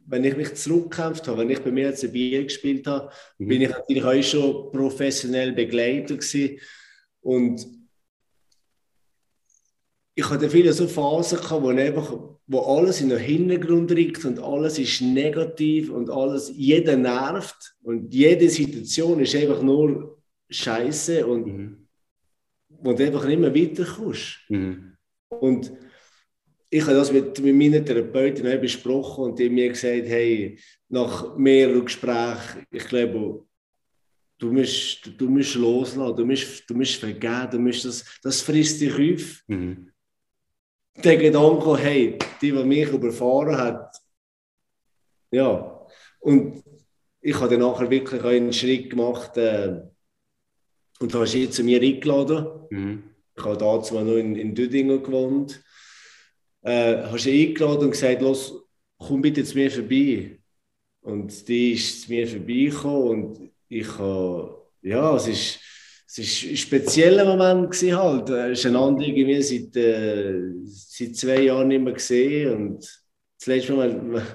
wenn 0.06 0.24
ich 0.24 0.36
mich 0.36 0.54
zurückgekämpft 0.54 1.28
habe, 1.28 1.38
wenn 1.38 1.50
ich 1.50 1.60
bei 1.60 1.70
mir 1.70 1.88
als 1.88 2.02
ein 2.02 2.12
Bier 2.12 2.42
gespielt 2.42 2.86
habe, 2.86 3.10
mhm. 3.38 3.48
bin 3.48 3.62
ich 3.62 3.70
natürlich 3.70 4.04
auch 4.04 4.22
schon 4.22 4.72
professionell 4.72 5.52
begleitet 5.52 6.20
gewesen. 6.20 6.58
und 7.20 7.66
ich 10.16 10.28
hatte 10.28 10.50
viele 10.50 10.72
so 10.72 10.86
Phasen 10.86 11.38
gehabt, 11.38 11.62
wo 11.62 11.68
einfach, 11.68 12.18
wo 12.52 12.62
alles 12.62 13.00
in 13.00 13.10
den 13.10 13.20
Hintergrund 13.20 13.92
rückt 13.92 14.24
und 14.24 14.40
alles 14.40 14.76
ist 14.76 15.00
negativ 15.02 15.88
und 15.88 16.10
alles, 16.10 16.52
jeder 16.56 16.96
nervt 16.96 17.76
und 17.80 18.12
jede 18.12 18.50
Situation 18.50 19.20
ist 19.20 19.36
einfach 19.36 19.62
nur 19.62 20.20
Scheiße 20.48 21.24
und 21.24 21.46
mhm. 21.46 21.86
wo 22.68 22.92
du 22.92 23.06
einfach 23.06 23.24
nicht 23.24 23.38
mehr 23.38 23.54
weiterkommst. 23.54 24.40
Mhm. 24.48 24.96
Und 25.28 25.72
ich 26.68 26.82
habe 26.82 26.94
das 26.94 27.12
mit, 27.12 27.40
mit 27.40 27.54
meiner 27.54 27.84
Therapeutin 27.84 28.48
auch 28.48 28.60
besprochen 28.60 29.26
und 29.26 29.38
die 29.38 29.48
mir 29.48 29.68
gesagt, 29.68 30.06
hey, 30.06 30.58
nach 30.88 31.36
mehreren 31.36 31.84
Gesprächen, 31.84 32.64
ich 32.72 32.84
glaube, 32.88 33.44
du 34.38 34.52
musst, 34.52 35.08
du 35.16 35.28
musst 35.28 35.54
loslassen, 35.54 36.16
du 36.16 36.26
musst, 36.26 36.68
du 36.68 36.74
musst 36.74 36.96
vergeben, 36.96 37.48
du 37.52 37.58
musst 37.60 37.84
das, 37.84 38.04
das 38.24 38.40
frisst 38.40 38.80
dich 38.80 38.92
auf. 38.92 39.44
Mhm. 39.46 39.89
Der 41.02 41.16
Gedanke, 41.16 41.76
hey, 41.78 42.18
die, 42.40 42.52
die 42.52 42.64
mich 42.64 42.88
überfahren 42.88 43.56
hat, 43.56 43.96
ja. 45.30 45.86
Und 46.20 46.62
ich 47.20 47.34
habe 47.36 47.50
dann 47.50 47.60
nachher 47.60 47.90
wirklich 47.90 48.22
einen 48.24 48.52
Schritt 48.52 48.90
gemacht, 48.90 49.36
äh, 49.36 49.80
und 51.00 51.14
du 51.14 51.24
jetzt 51.24 51.54
zu 51.54 51.64
mir 51.64 51.80
eingeladen. 51.80 52.46
Mhm. 52.70 53.02
Ich 53.34 53.44
habe 53.44 53.56
damals 53.56 53.90
noch 53.90 54.16
in, 54.16 54.36
in 54.36 54.54
Düdingen 54.54 55.02
gewohnt. 55.02 55.62
Äh, 56.62 57.04
hast 57.04 57.24
du 57.24 57.30
eingeladen 57.30 57.84
und 57.84 57.90
gesagt, 57.92 58.20
los, 58.20 58.52
komm 58.98 59.22
bitte 59.22 59.42
zu 59.44 59.56
mir 59.56 59.70
vorbei. 59.70 60.38
Und 61.00 61.48
die 61.48 61.72
ist 61.72 62.02
zu 62.02 62.12
mir 62.12 62.28
vorbeigekommen 62.28 63.08
und 63.08 63.50
ich 63.68 63.98
habe, 63.98 64.66
ja, 64.82 65.16
es 65.16 65.26
ist, 65.26 65.60
es 66.10 66.18
ist 66.18 66.50
ein 66.50 66.56
spezieller 66.56 67.24
Moment 67.24 67.70
gewesen 67.70 67.96
halt. 67.96 68.28
Es 68.30 68.58
ist 68.58 68.66
einander 68.66 69.02
irgendwie 69.02 69.40
seit, 69.42 69.76
äh, 69.76 70.42
seit 70.64 71.14
zwei 71.14 71.42
Jahren 71.42 71.68
nicht 71.68 71.82
mehr 71.82 71.92
gesehen 71.92 72.52
und 72.52 72.78
das 73.38 73.46
letzte 73.46 73.74
Mal, 73.74 74.26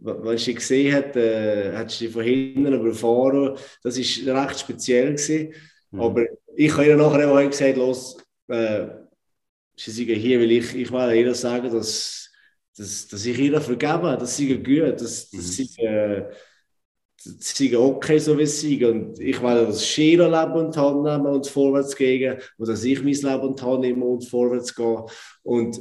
wenn 0.00 0.38
sie 0.38 0.54
gesehen 0.54 0.94
hat, 0.94 1.14
äh, 1.14 1.76
hat 1.76 1.90
sie 1.90 2.08
von 2.08 2.24
hinten 2.24 2.72
überfahren. 2.72 3.58
Das 3.82 3.98
war 3.98 4.48
recht 4.48 4.60
speziell. 4.60 5.12
Gewesen. 5.12 5.52
Mhm. 5.90 6.00
Aber 6.00 6.24
ich 6.56 6.72
habe 6.72 6.86
ihr 6.86 6.96
nachher 6.96 7.30
auch 7.30 7.50
gesagt, 7.50 7.76
los, 7.76 8.16
äh, 8.48 8.86
sie 9.76 9.90
sind 9.90 10.08
hier, 10.08 10.40
weil 10.40 10.52
ich, 10.52 10.74
ich 10.74 10.90
will 10.90 11.14
ihr 11.14 11.34
sagen, 11.34 11.70
dass, 11.70 12.30
dass, 12.76 13.08
dass 13.08 13.26
ich 13.26 13.38
ihr 13.38 13.60
vergebe, 13.60 14.16
dass 14.18 14.36
sie 14.38 14.56
gut, 14.56 15.00
dass, 15.00 15.30
mhm. 15.32 15.36
dass 15.36 15.52
sie, 15.52 15.82
äh, 15.82 16.24
sie 17.20 17.76
okay, 17.76 18.18
so 18.18 18.38
wie 18.38 18.46
sie 18.46 18.84
Und 18.84 19.18
ich 19.18 19.42
will 19.42 19.66
das 19.66 19.86
Schiro 19.86 20.24
Leben 20.26 20.66
und 20.66 20.76
Hand 20.76 21.02
nehmen 21.02 21.26
und 21.26 21.46
vorwärts 21.46 21.96
gehen 21.96 22.38
und 22.56 22.68
dass 22.68 22.84
ich 22.84 23.02
mein 23.02 23.12
Leben 23.12 23.48
und 23.48 23.62
Hand 23.62 23.80
nehme 23.80 24.04
und 24.04 24.24
vorwärts 24.24 24.74
gehe. 24.74 25.04
Und 25.42 25.78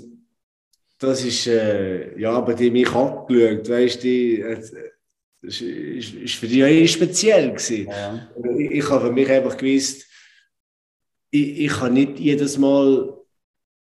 das 1.00 1.24
ist, 1.24 1.48
äh, 1.48 2.20
ja, 2.20 2.40
bei 2.42 2.54
dem 2.54 2.76
ich 2.76 2.90
abgeschaut, 2.90 3.70
weißt 3.70 4.04
du, 4.04 4.08
äh, 4.08 4.62
das 5.42 5.62
ist, 5.62 6.34
für 6.36 6.48
dich 6.48 6.64
auch 6.64 6.88
speziell 6.92 7.52
gewesen. 7.52 7.88
Ja. 7.88 8.30
Ich, 8.58 8.72
ich 8.72 8.90
habe 8.90 9.06
für 9.06 9.12
mich 9.12 9.30
einfach 9.30 9.56
gewusst, 9.56 10.06
ich, 11.30 11.60
ich 11.62 11.72
kann 11.72 11.94
nicht 11.94 12.20
jedes 12.20 12.58
Mal 12.58 13.17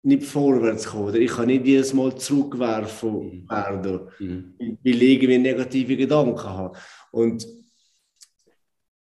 nicht 0.09 0.23
vorwärts 0.23 0.87
kommen 0.87 1.09
oder 1.09 1.19
ich 1.19 1.31
kann 1.31 1.47
nicht 1.47 1.65
jedes 1.65 1.93
Mal 1.93 2.15
zurückwerfen 2.15 3.43
mhm. 3.43 3.49
werden, 3.49 3.99
mhm. 4.19 4.53
weil 4.59 5.03
ich 5.03 5.13
irgendwie 5.13 5.37
negative 5.37 5.95
Gedanken 5.95 6.43
habe. 6.43 6.77
Und 7.11 7.47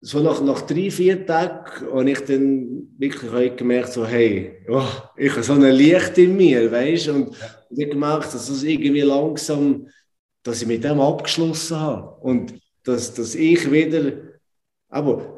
so 0.00 0.20
nach, 0.20 0.40
nach 0.42 0.60
drei, 0.62 0.90
vier 0.90 1.26
Tagen 1.26 1.90
habe 1.92 2.10
ich 2.10 2.20
dann 2.20 2.88
wirklich 2.98 3.56
gemerkt, 3.56 3.92
so, 3.92 4.06
hey, 4.06 4.62
oh, 4.68 4.84
ich 5.16 5.32
habe 5.32 5.42
so 5.42 5.54
ein 5.54 5.62
Licht 5.62 6.16
in 6.18 6.36
mir, 6.36 6.70
weißt 6.70 7.08
du? 7.08 7.14
Und 7.14 7.30
ja. 7.30 7.46
ich 7.70 7.84
habe 7.84 7.92
gemerkt, 7.94 8.34
dass 8.34 8.48
es 8.48 8.62
irgendwie 8.62 9.00
langsam, 9.00 9.88
dass 10.42 10.62
ich 10.62 10.68
mit 10.68 10.84
dem 10.84 11.00
abgeschlossen 11.00 11.80
habe. 11.80 12.20
Und 12.20 12.54
dass, 12.84 13.14
dass 13.14 13.34
ich 13.34 13.70
wieder, 13.70 14.12
aber 14.88 15.35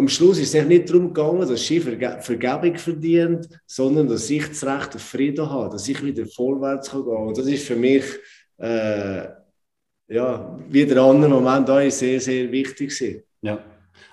am 0.00 0.08
Schluss 0.08 0.38
ist 0.38 0.54
es 0.54 0.66
nicht 0.66 0.88
darum 0.88 1.12
gegangen, 1.12 1.46
dass 1.46 1.66
sie 1.66 1.78
Verge 1.78 2.18
Vergebung 2.22 2.74
verdient, 2.76 3.46
sondern 3.66 4.08
dass 4.08 4.30
ich 4.30 4.48
das 4.48 4.64
Recht 4.64 4.96
auf 4.96 5.02
Frieden 5.02 5.48
habe, 5.48 5.68
dass 5.68 5.86
ich 5.88 6.02
wieder 6.02 6.24
vorwärts 6.24 6.90
kann 6.90 7.04
gehen. 7.04 7.16
Und 7.16 7.36
das 7.36 7.46
ist 7.46 7.66
für 7.66 7.76
mich, 7.76 8.04
äh, 8.56 9.24
ja, 10.08 10.58
wie 10.70 10.86
der 10.86 11.02
andere 11.02 11.30
Moment 11.30 11.68
auch 11.68 11.90
sehr, 11.90 12.18
sehr 12.18 12.50
wichtig 12.50 12.96
gewesen. 12.98 13.22
Ja, 13.42 13.62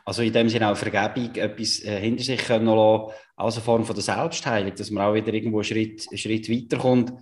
also 0.03 0.21
in 0.23 0.33
dem 0.33 0.49
Sinne 0.49 0.69
auch 0.69 0.75
Vergebung 0.75 1.33
etwas 1.35 1.81
äh, 1.85 2.01
hinter 2.01 2.23
sich 2.23 2.43
können 2.43 2.65
lassen, 2.65 3.13
als 3.37 3.55
eine 3.55 3.63
Form 3.63 3.85
von 3.85 3.95
der 3.95 4.03
Selbstheilung, 4.03 4.75
dass 4.75 4.91
man 4.91 5.05
auch 5.05 5.13
wieder 5.13 5.33
irgendwo 5.33 5.59
einen 5.59 5.63
Schritt, 5.63 6.05
einen 6.09 6.17
Schritt 6.17 6.49
weiterkommt. 6.49 7.13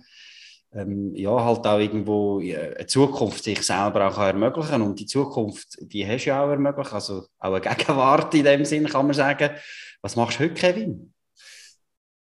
Ähm, 0.76 1.14
ja, 1.14 1.30
halt 1.42 1.66
auch 1.66 1.78
irgendwo 1.78 2.38
eine 2.38 2.86
Zukunft 2.86 3.44
sich 3.44 3.62
selber 3.62 4.08
auch 4.08 4.18
ermöglichen 4.18 4.82
und 4.82 5.00
die 5.00 5.06
Zukunft, 5.06 5.78
die 5.80 6.06
hast 6.06 6.24
du 6.24 6.30
ja 6.30 6.44
auch 6.44 6.50
ermöglicht, 6.50 6.92
also 6.92 7.24
auch 7.38 7.54
eine 7.54 7.60
Gegenwart 7.62 8.34
in 8.34 8.44
dem 8.44 8.64
Sinne 8.66 8.88
kann 8.88 9.06
man 9.06 9.14
sagen. 9.14 9.50
Was 10.02 10.16
machst 10.16 10.38
du 10.38 10.44
heute, 10.44 10.54
Kevin? 10.54 11.14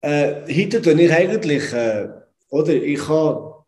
Äh, 0.00 0.42
heute 0.52 0.82
tue 0.82 1.00
ich 1.00 1.12
eigentlich, 1.12 1.72
äh, 1.72 2.08
oder 2.48 2.72
ich 2.72 3.08
habe 3.08 3.64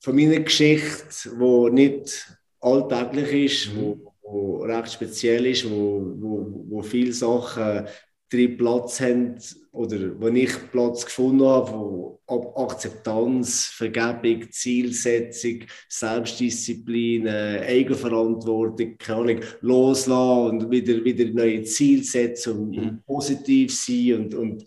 von 0.00 0.16
meiner 0.16 0.40
Geschichte, 0.40 1.04
die 1.24 1.70
nicht 1.70 2.38
alltäglich 2.60 3.66
ist, 3.66 3.74
mhm. 3.74 3.80
wo, 3.80 4.14
wo 4.22 4.62
recht 4.62 4.92
speziell 4.92 5.44
ist, 5.44 5.70
wo, 5.70 6.00
wo, 6.16 6.64
wo 6.70 6.82
viele 6.82 7.12
Sachen 7.12 7.86
drin 8.30 8.56
Platz 8.56 9.00
haben 9.00 9.36
oder 9.72 9.98
wo 10.20 10.28
ich 10.28 10.50
Platz 10.70 11.04
gefunden 11.04 11.44
habe, 11.44 11.72
wo 11.72 12.20
Akzeptanz, 12.26 13.66
Vergebung, 13.66 14.50
Zielsetzung, 14.50 15.60
Selbstdisziplin, 15.88 17.26
äh, 17.26 17.64
Eigenverantwortung, 17.66 18.96
keine 18.98 19.20
Ahnung, 19.20 19.40
loslassen 19.60 20.62
und 20.62 20.70
wieder, 20.70 21.04
wieder 21.04 21.24
neue 21.32 21.62
Ziele 21.62 22.04
setzen 22.04 22.58
und, 22.58 22.76
mhm. 22.76 23.02
positiv 23.06 23.74
sein 23.74 24.14
und, 24.14 24.34
und 24.34 24.64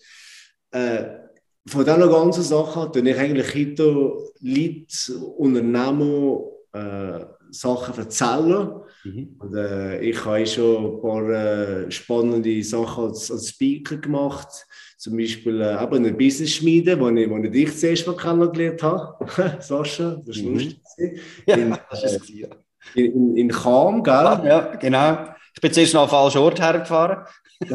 äh, 0.71 1.23
von 1.65 1.86
diesen 1.86 2.10
ganzen 2.10 2.43
Sachen 2.43 2.91
tue 2.91 3.10
ich 3.10 3.17
eigentlich 3.17 3.56
heute 3.56 4.17
Leute, 4.41 5.17
Unternehmen, 5.38 6.41
äh, 6.73 7.26
Sachen 7.52 7.97
erzählen. 7.97 8.82
Mhm. 9.04 9.36
Und, 9.39 9.56
äh, 9.56 10.02
ich 10.02 10.24
habe 10.26 10.46
schon 10.46 10.86
ein 10.86 11.02
paar 11.02 11.30
äh, 11.30 11.92
spannende 11.92 12.63
Sachen 12.63 13.06
als, 13.06 13.30
als 13.32 13.50
Speaker 13.50 13.98
gemacht. 13.98 14.66
Zum 14.98 15.18
Beispiel 15.18 15.62
äh, 15.62 15.84
eben 15.84 15.96
eine 15.96 16.13
Business-Schmiede, 16.13 17.00
wo 17.00 17.10
ich, 17.10 17.30
wo 17.30 17.38
ich 17.38 17.52
dich 17.52 17.78
zuerst 17.78 18.08
mal 18.08 18.16
kennengelernt 18.16 18.82
habe. 18.82 19.58
Sascha, 19.60 20.22
das 20.26 20.38
ist 20.38 20.44
mhm. 20.44 20.54
lustig. 20.54 20.74
Ja, 21.48 21.56
in, 21.56 21.78
das 21.89 22.04
ist 22.04 22.30
äh, 22.30 22.48
in, 22.96 23.06
in, 23.13 23.38
in 23.38 23.50
Cham, 23.50 24.04
gell? 24.04 24.13
Ja, 24.13 24.76
genau. 24.76 25.34
Ich 25.56 25.62
bin 25.62 25.72
zuerst 25.72 25.94
noch 25.94 26.04
auf 26.04 26.10
falschen 26.10 26.39
Ort 26.39 26.62
hergefahren. 26.62 27.26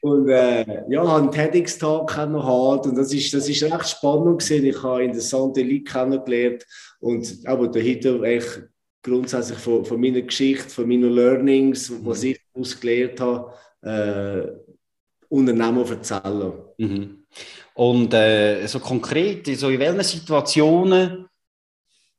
und 0.00 0.28
äh, 0.28 0.82
ja, 0.88 1.06
habe 1.06 1.22
einen 1.22 1.30
TEDx-Tag 1.30 2.16
halt 2.16 2.86
und 2.86 2.96
das 2.96 3.12
ist, 3.12 3.32
das 3.32 3.48
ist 3.48 3.62
recht 3.62 3.88
spannend 3.88 4.40
gewesen. 4.40 4.66
Ich 4.66 4.82
habe 4.82 5.04
interessante 5.04 5.62
Leute 5.62 5.84
kennengelernt 5.84 6.66
und 7.00 7.40
aber 7.44 7.68
dahinter 7.68 8.22
echt 8.22 8.62
grundsätzlich 9.02 9.58
von, 9.58 9.84
von 9.84 10.00
meiner 10.00 10.22
Geschichte, 10.22 10.68
von 10.68 10.88
meinen 10.88 11.12
Learnings, 11.12 11.90
mhm. 11.90 12.06
was 12.06 12.22
ich 12.22 12.40
ausgelernt 12.54 13.20
habe, 13.20 13.52
äh, 13.82 14.70
Unternehmen 15.28 15.86
erzählen. 15.86 16.52
Mhm. 16.78 17.24
Und 17.74 18.12
äh, 18.12 18.66
so 18.66 18.80
konkret, 18.80 19.46
so 19.56 19.70
in 19.70 19.78
welchen 19.78 20.02
Situationen 20.02 21.28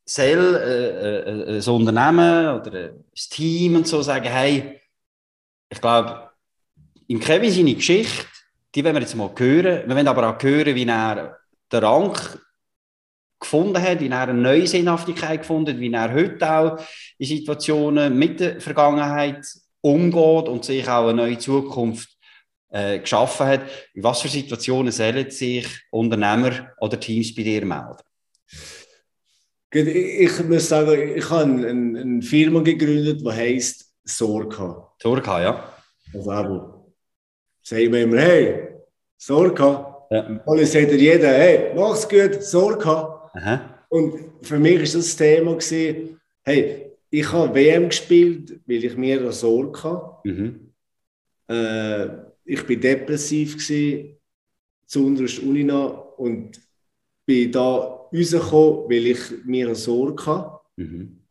soll 0.06 0.56
äh, 0.56 1.56
äh, 1.56 1.60
ein 1.60 1.70
Unternehmen 1.70 2.60
oder 2.60 2.90
ein 2.90 3.06
Team 3.14 3.76
und 3.76 3.88
so 3.88 4.02
sagen, 4.02 4.30
hey, 4.30 4.80
ich 5.70 5.80
glaube, 5.80 6.30
im 7.08 7.20
Kevin 7.20 7.52
seine 7.52 7.76
Geschichte, 7.76 8.26
die 8.74 8.84
wollen 8.84 8.96
wir 8.96 9.02
jetzt 9.02 9.16
mal 9.16 9.32
hören. 9.36 9.88
Wir 9.88 9.96
wollen 9.96 10.08
aber 10.08 10.30
auch 10.30 10.42
hören, 10.42 10.76
wie 10.76 10.88
er 10.88 11.38
den 11.72 11.84
Rang 11.84 12.18
gefunden 13.42 13.82
hat, 13.82 14.00
wie 14.00 14.08
er 14.08 14.22
eine 14.22 14.34
neue 14.34 14.68
Sinnhaftigkeit 14.68 15.42
gefunden 15.42 15.74
hat, 15.74 15.80
wie 15.80 15.92
er 15.92 16.14
heute 16.14 16.50
auch 16.50 16.80
in 17.18 17.28
Situationen 17.28 18.18
mit 18.18 18.40
der 18.40 18.62
Vergangenheit 18.62 19.46
umgeht 19.82 20.48
und 20.48 20.64
sich 20.64 20.88
auch 20.88 21.10
eine 21.10 21.24
neue 21.24 21.38
Zukunft 21.38 22.10
äh, 22.70 23.00
geschaffen 23.00 23.48
hat. 23.48 23.62
In 23.94 24.04
was 24.04 24.22
für 24.22 24.30
Situationen 24.30 24.92
sollen 24.92 25.30
sich 25.30 25.68
Unternehmer 25.90 26.72
oder 26.80 27.00
Teams 27.00 27.36
bei 27.36 27.44
dir 27.44 27.66
melden? 27.66 27.98
Ich 29.74 30.44
muss 30.44 30.68
sagen, 30.68 31.16
ich 31.16 31.30
habe 31.30 31.44
eine, 31.44 32.00
eine 32.00 32.22
Firma 32.22 32.62
gegründet, 32.62 33.22
die 33.22 33.32
heißt 33.32 33.86
Sorka. 34.04 34.94
Sorka, 35.02 35.42
ja. 35.42 35.74
Also 36.14 36.32
eben, 36.32 36.62
sagen 37.64 37.94
wir 37.94 38.04
immer, 38.04 38.18
hey, 38.18 38.68
Sorka. 39.18 40.08
Ja. 40.12 40.28
Und 40.46 40.58
dann 40.58 40.66
sagt 40.66 40.92
jeder, 40.92 41.30
hey, 41.30 41.72
mach's 41.74 42.08
gut, 42.08 42.44
Sorka. 42.44 43.21
Aha. 43.34 43.86
Und 43.90 44.20
für 44.42 44.60
mich 44.60 44.78
war 44.78 45.00
das, 45.00 45.16
Thema, 45.16 45.56
gewesen, 45.56 46.20
hey, 46.44 46.92
ich 47.10 47.32
habe 47.32 47.54
WM 47.56 47.90
gespielt, 47.90 48.60
weil 48.66 48.84
ich 48.84 48.96
mir 48.96 49.20
eine 49.20 49.32
Sorge 49.32 49.84
hatte. 49.84 50.30
Mhm. 50.30 50.74
Äh, 51.48 52.08
ich 52.46 52.68
war 52.68 52.76
depressiv, 52.76 53.54
gewesen, 53.54 54.18
zu 54.86 55.06
unterst 55.06 55.40
Unina 55.40 55.86
und 55.86 56.60
bin 57.26 57.52
da 57.52 58.08
rausgekommen, 58.14 58.90
weil 58.90 59.08
ich 59.08 59.20
mir 59.46 59.68
eine 59.68 59.76
Sorge 59.76 60.26
hatte. 60.26 60.60
Mhm 60.78 61.22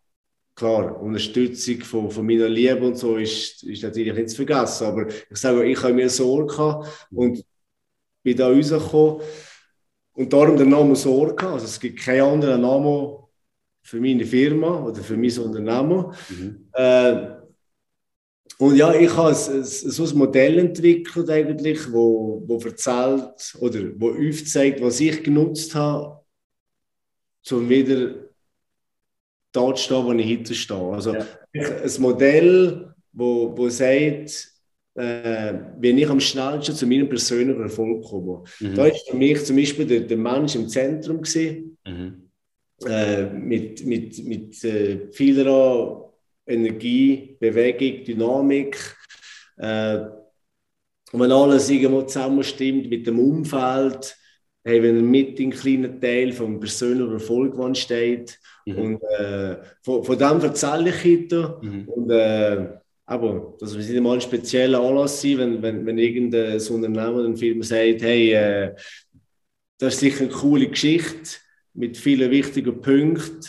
klar, 0.60 1.00
Unterstützung 1.00 1.80
von, 1.80 2.10
von 2.10 2.26
meiner 2.26 2.48
Liebe 2.48 2.86
und 2.86 2.96
so 2.96 3.16
ist, 3.16 3.62
ist 3.62 3.82
natürlich 3.82 4.14
nicht 4.14 4.28
zu 4.28 4.36
vergessen. 4.36 4.86
Aber 4.86 5.08
ich 5.08 5.36
sage, 5.38 5.64
ich 5.64 5.82
habe 5.82 5.94
mir 5.94 6.10
Sorge 6.10 6.86
und 7.10 7.42
bin 8.22 8.36
da 8.36 8.48
rausgekommen. 8.48 9.22
Und 10.20 10.30
darum 10.34 10.54
der 10.54 10.66
Name 10.66 10.94
Sorge. 10.96 11.48
Also 11.48 11.64
es 11.64 11.80
gibt 11.80 11.98
keinen 11.98 12.20
anderen 12.20 12.60
Namen 12.60 13.16
für 13.80 13.98
meine 13.98 14.26
Firma 14.26 14.84
oder 14.84 15.00
für 15.02 15.16
mein 15.16 15.38
Unternehmen. 15.38 16.12
Mhm. 16.28 16.68
Äh, 16.74 17.36
und 18.58 18.76
ja, 18.76 18.92
ich 18.92 19.16
habe 19.16 19.34
so 19.34 20.04
ein 20.04 20.18
Modell 20.18 20.58
entwickelt, 20.58 21.30
eigentlich, 21.30 21.90
wo, 21.90 22.42
wo 22.46 22.58
erzählt 22.58 23.56
oder 23.60 23.80
wo 23.96 24.10
aufzeigt, 24.10 24.82
was 24.82 25.00
ich 25.00 25.24
genutzt 25.24 25.74
habe, 25.74 26.20
um 27.50 27.66
wieder 27.70 28.16
dort 29.52 29.78
stehen, 29.78 30.04
wo 30.04 30.12
ich 30.12 30.38
heute 30.38 30.54
stehe. 30.54 30.92
Also 30.92 31.14
ja. 31.14 31.26
ein 31.54 32.00
Modell, 32.02 32.94
wo, 33.12 33.56
wo 33.56 33.70
sagt, 33.70 34.49
äh, 34.94 35.54
wenn 35.78 35.98
ich 35.98 36.08
am 36.08 36.20
schnellsten 36.20 36.74
zu 36.74 36.86
meinem 36.86 37.08
persönlichen 37.08 37.62
Erfolg 37.62 38.04
komme. 38.04 38.44
Mhm. 38.60 38.74
Da 38.74 38.86
ist 38.86 39.08
für 39.08 39.16
mich 39.16 39.44
zum 39.44 39.56
Beispiel 39.56 39.86
der, 39.86 40.00
der 40.00 40.16
Mensch 40.16 40.54
im 40.54 40.68
Zentrum 40.68 41.22
gesehen, 41.22 41.78
mhm. 41.86 42.30
äh, 42.86 43.26
mit, 43.26 43.84
mit, 43.86 44.24
mit 44.24 44.64
äh, 44.64 45.10
vieler 45.12 46.12
Energie, 46.46 47.36
Bewegung, 47.38 48.04
Dynamik. 48.04 48.96
Äh, 49.56 49.98
und 51.12 51.20
wenn 51.20 51.32
alles 51.32 51.70
irgendwo 51.70 52.02
zusammenstimmt 52.02 52.88
mit 52.88 53.06
dem 53.06 53.18
Umfeld, 53.18 54.16
hey, 54.62 54.82
wenn 54.82 54.96
er 54.96 55.02
mit 55.02 55.40
in 55.40 55.50
kleinen 55.50 56.00
Teil 56.00 56.32
vom 56.32 56.60
persönlichen 56.60 57.12
Erfolg 57.12 57.76
steht, 57.76 58.38
Mhm. 58.66 58.78
Und 58.78 59.02
äh, 59.02 59.56
von, 59.82 60.04
von 60.04 60.18
dem 60.18 60.40
erzähle 60.40 60.90
ich 60.90 61.04
heute. 61.04 61.58
Mhm. 61.62 61.88
Und, 61.88 62.10
äh, 62.10 62.68
aber 63.10 63.56
das 63.58 63.76
wird 63.76 63.88
nicht 63.88 64.00
mal 64.00 64.14
ein 64.14 64.20
spezieller 64.20 64.80
Anlass 64.80 65.20
sein, 65.20 65.38
wenn, 65.38 65.60
wenn, 65.60 65.84
wenn 65.84 65.98
irgendein 65.98 66.60
Unternehmen 66.60 67.14
oder 67.14 67.24
eine 67.24 67.36
Firma 67.36 67.64
sagt, 67.64 68.02
hey, 68.02 68.32
äh, 68.32 68.76
das 69.78 69.94
ist 69.94 70.00
sicher 70.00 70.20
eine 70.20 70.28
coole 70.28 70.68
Geschichte 70.68 71.38
mit 71.74 71.96
vielen 71.96 72.30
wichtigen 72.30 72.80
Punkten, 72.80 73.48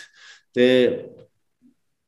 dann 0.54 0.96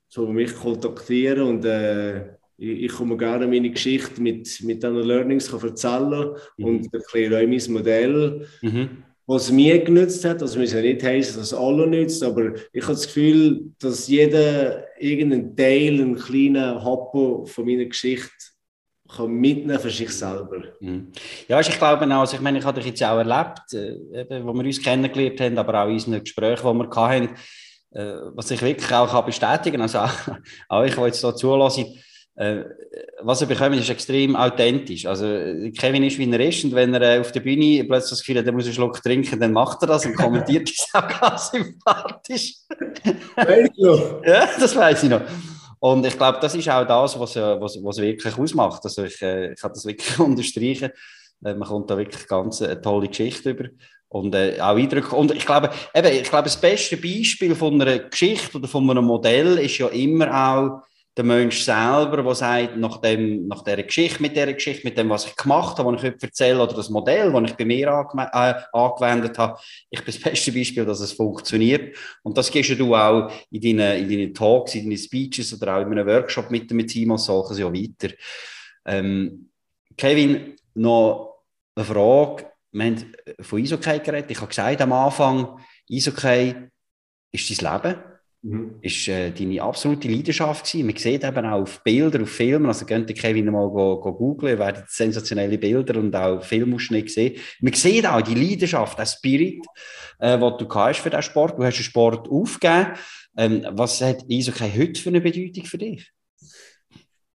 soll 0.07 0.25
man 0.25 0.37
mich 0.37 0.55
kontaktieren 0.55 1.43
und 1.43 1.65
äh, 1.65 2.37
ich, 2.57 2.85
ich 2.85 2.91
komme 2.91 3.17
gerne 3.17 3.45
meine 3.45 3.69
Geschichte 3.69 4.19
mit, 4.19 4.59
mit 4.63 4.81
diesen 4.81 5.03
Learnings 5.03 5.53
erzählen 5.53 6.35
mhm. 6.57 6.65
und 6.65 6.91
erkläre 6.91 7.35
euch 7.35 7.47
mein 7.47 7.73
Modell. 7.73 8.47
Mhm 8.63 9.03
was 9.25 9.51
mir 9.51 9.83
genützt 9.83 10.25
hat. 10.25 10.41
Das 10.41 10.55
muss 10.55 10.73
ja 10.73 10.81
nicht 10.81 11.03
heißen, 11.03 11.37
dass 11.37 11.53
alle 11.53 11.87
nützt, 11.87 12.23
aber 12.23 12.55
ich 12.71 12.83
habe 12.83 12.93
das 12.93 13.07
Gefühl, 13.07 13.71
dass 13.79 14.07
jeder 14.07 14.85
irgendeinen 14.99 15.55
Teil, 15.55 16.01
einen 16.01 16.15
kleinen 16.15 16.83
Happen 16.83 17.45
von 17.45 17.65
meiner 17.65 17.85
Geschichte 17.85 18.29
kann 19.15 19.31
mitnehmen 19.31 19.79
für 19.79 19.89
sich 19.89 20.09
selber. 20.09 20.63
Mhm. 20.79 21.11
Ja, 21.47 21.59
ich 21.59 21.69
glaube 21.77 22.05
auch, 22.05 22.19
also 22.19 22.35
ich 22.35 22.41
meine, 22.41 22.59
ich 22.59 22.65
habe 22.65 22.79
dich 22.79 22.89
jetzt 22.89 23.03
auch 23.03 23.17
erlebt, 23.17 23.73
äh, 23.73 24.21
eben, 24.21 24.45
wo 24.45 24.53
wir 24.53 24.65
uns 24.65 24.81
kennengelernt 24.81 25.39
haben, 25.39 25.57
aber 25.57 25.83
auch 25.83 25.87
in 25.87 25.93
unseren 25.93 26.23
Gesprächen, 26.23 26.67
die 26.67 26.79
wir 26.79 26.89
hatten, 26.89 27.29
äh, 27.91 28.15
was 28.33 28.51
ich 28.51 28.61
wirklich 28.61 28.91
auch 28.91 29.25
bestätigen 29.25 29.77
kann, 29.77 29.81
also 29.81 29.99
auch, 30.69 30.83
ich, 30.83 30.95
die 30.95 31.01
jetzt 31.01 31.21
hier 31.21 31.35
zulasse, 31.35 31.85
was 32.35 33.41
er 33.41 33.47
bekommt, 33.47 33.75
ist 33.75 33.89
extrem 33.89 34.35
authentisch. 34.35 35.05
Also, 35.05 35.25
Kevin 35.77 36.03
ist 36.03 36.17
wie 36.17 36.23
ein 36.23 36.33
ist 36.33 36.63
und 36.63 36.73
wenn 36.73 36.93
er 36.93 37.01
äh, 37.01 37.19
auf 37.19 37.31
der 37.31 37.41
Bühne 37.41 37.83
plötzlich 37.83 38.09
das 38.09 38.19
Gefühl 38.19 38.39
hat, 38.39 38.47
er 38.47 38.51
muss 38.51 38.65
einen 38.65 38.73
Schluck 38.73 39.01
trinken, 39.03 39.39
dann 39.39 39.51
macht 39.51 39.83
er 39.83 39.87
das 39.87 40.05
und 40.05 40.15
kommentiert 40.15 40.67
das 40.93 41.03
auch 41.03 41.19
ganz 41.19 41.51
sympathisch. 41.51 42.55
Weißt 43.35 43.71
du? 43.77 44.21
ja, 44.25 44.49
das 44.59 44.75
weiß 44.75 45.03
ich 45.03 45.09
noch. 45.09 45.21
Und 45.79 46.05
ich 46.05 46.17
glaube, 46.17 46.39
das 46.41 46.55
ist 46.55 46.69
auch 46.69 46.87
das, 46.87 47.19
was, 47.19 47.35
äh, 47.35 47.61
was, 47.61 47.77
was 47.83 47.97
wirklich 47.97 48.37
ausmacht. 48.37 48.81
Also 48.83 49.03
ich, 49.03 49.21
äh, 49.21 49.53
ich 49.53 49.59
kann 49.59 49.71
das 49.73 49.85
wirklich 49.85 50.17
unterstreichen. 50.19 50.91
Äh, 51.43 51.53
man 51.53 51.67
kommt 51.67 51.91
da 51.91 51.97
wirklich 51.97 52.27
ganz 52.27 52.61
eine 52.61 52.81
tolle 52.81 53.09
Geschichte 53.09 53.51
über. 53.51 53.65
Und 54.07 54.33
äh, 54.33 54.59
auch 54.59 54.75
Eindrücke. 54.75 55.15
Und 55.15 55.35
ich 55.35 55.45
glaube, 55.45 55.69
eben, 55.93 56.07
ich 56.07 56.29
glaube, 56.29 56.45
das 56.45 56.59
beste 56.59 56.97
Beispiel 56.97 57.53
von 57.53 57.79
einer 57.79 57.99
Geschichte 57.99 58.57
oder 58.57 58.67
von 58.67 58.89
einem 58.89 59.05
Modell 59.05 59.59
ist 59.59 59.77
ja 59.77 59.87
immer 59.87 60.33
auch 60.33 60.83
der 61.15 61.23
Mensch 61.23 61.61
selber, 61.61 62.23
der 62.23 62.35
sagt, 62.35 62.77
nach, 62.77 62.97
dem, 62.97 63.47
nach 63.47 63.63
dieser 63.63 63.83
Geschichte, 63.83 64.21
mit 64.21 64.35
dieser 64.35 64.53
Geschichte, 64.53 64.87
mit 64.87 64.97
dem, 64.97 65.09
was 65.09 65.27
ich 65.27 65.35
gemacht 65.35 65.77
habe, 65.77 65.91
was 65.91 66.01
ich 66.01 66.09
heute 66.09 66.25
erzähle, 66.25 66.63
oder 66.63 66.73
das 66.73 66.89
Modell, 66.89 67.31
das 67.31 67.51
ich 67.51 67.57
bei 67.57 67.65
mir 67.65 67.87
äh, 67.87 68.53
angewendet 68.73 69.37
habe, 69.37 69.59
ich 69.91 69.99
bin 70.03 70.13
das 70.13 70.19
beste 70.19 70.51
Beispiel, 70.51 70.85
dass 70.85 71.01
es 71.01 71.13
funktioniert. 71.13 71.95
Und 72.23 72.37
das 72.37 72.49
gehst 72.49 72.79
du 72.79 72.95
auch 72.95 73.31
in 73.51 73.61
deinen, 73.61 74.03
in 74.03 74.09
deinen 74.09 74.33
Talks, 74.33 74.73
in 74.73 74.89
deinen 74.89 74.97
Speeches 74.97 75.53
oder 75.53 75.77
auch 75.77 75.81
in 75.81 75.91
einem 75.91 76.07
Workshop 76.07 76.49
mit 76.49 76.69
dem 76.71 76.85
Team 76.87 77.11
als 77.11 77.25
solches 77.25 77.59
ja 77.59 77.71
weiter. 77.71 78.13
Ähm, 78.85 79.49
Kevin, 79.95 80.55
noch 80.73 81.43
eine 81.75 81.85
Frage. 81.85 82.47
Wir 82.71 82.85
haben 82.85 83.13
von 83.39 83.59
Isokay 83.59 83.99
geredet. 83.99 84.31
Ich 84.31 84.37
habe 84.37 84.47
gesagt 84.47 84.81
am 84.81 84.93
Anfang, 84.93 85.59
Isokay 85.87 86.55
ist 87.31 87.61
dein 87.61 87.73
Leben. 87.83 88.12
Mhm. 88.45 88.75
Ist 88.81 89.07
äh, 89.07 89.31
deine 89.31 89.61
absolute 89.61 90.09
Leidenschaft 90.09 90.69
gewesen. 90.69 90.85
Man 90.85 90.97
sieht 90.97 91.23
eben 91.23 91.45
auch 91.45 91.61
auf 91.61 91.81
Bildern, 91.81 92.23
auf 92.23 92.29
Filmen, 92.29 92.65
also 92.65 92.85
könnt 92.85 93.09
ihr 93.09 93.15
Kevin 93.15 93.45
mal 93.45 93.69
go, 93.69 93.97
go 94.01 94.13
googlen, 94.13 94.59
werdet 94.59 94.89
sensationelle 94.89 95.57
Bilder 95.57 95.97
und 95.97 96.13
auch 96.13 96.43
Filmausschnitte 96.43 97.09
sehen. 97.09 97.35
Man 97.61 97.71
sieht 97.71 98.05
auch 98.05 98.21
die 98.21 98.35
Leidenschaft, 98.35 98.99
der 98.99 99.05
Spirit, 99.05 99.65
äh, 100.19 100.37
den 100.37 100.57
du 100.57 100.67
hast 100.75 100.99
für 100.99 101.09
diesen 101.09 101.23
Sport. 101.23 101.57
Du 101.57 101.63
hast 101.63 101.77
den 101.77 101.83
Sport 101.83 102.27
aufgegeben. 102.29 102.87
Ähm, 103.37 103.65
was 103.71 104.01
hat 104.01 104.25
Eishockey 104.29 104.71
heute 104.77 104.99
für 104.99 105.09
eine 105.09 105.21
Bedeutung 105.21 105.63
für 105.63 105.77
dich? 105.77 106.11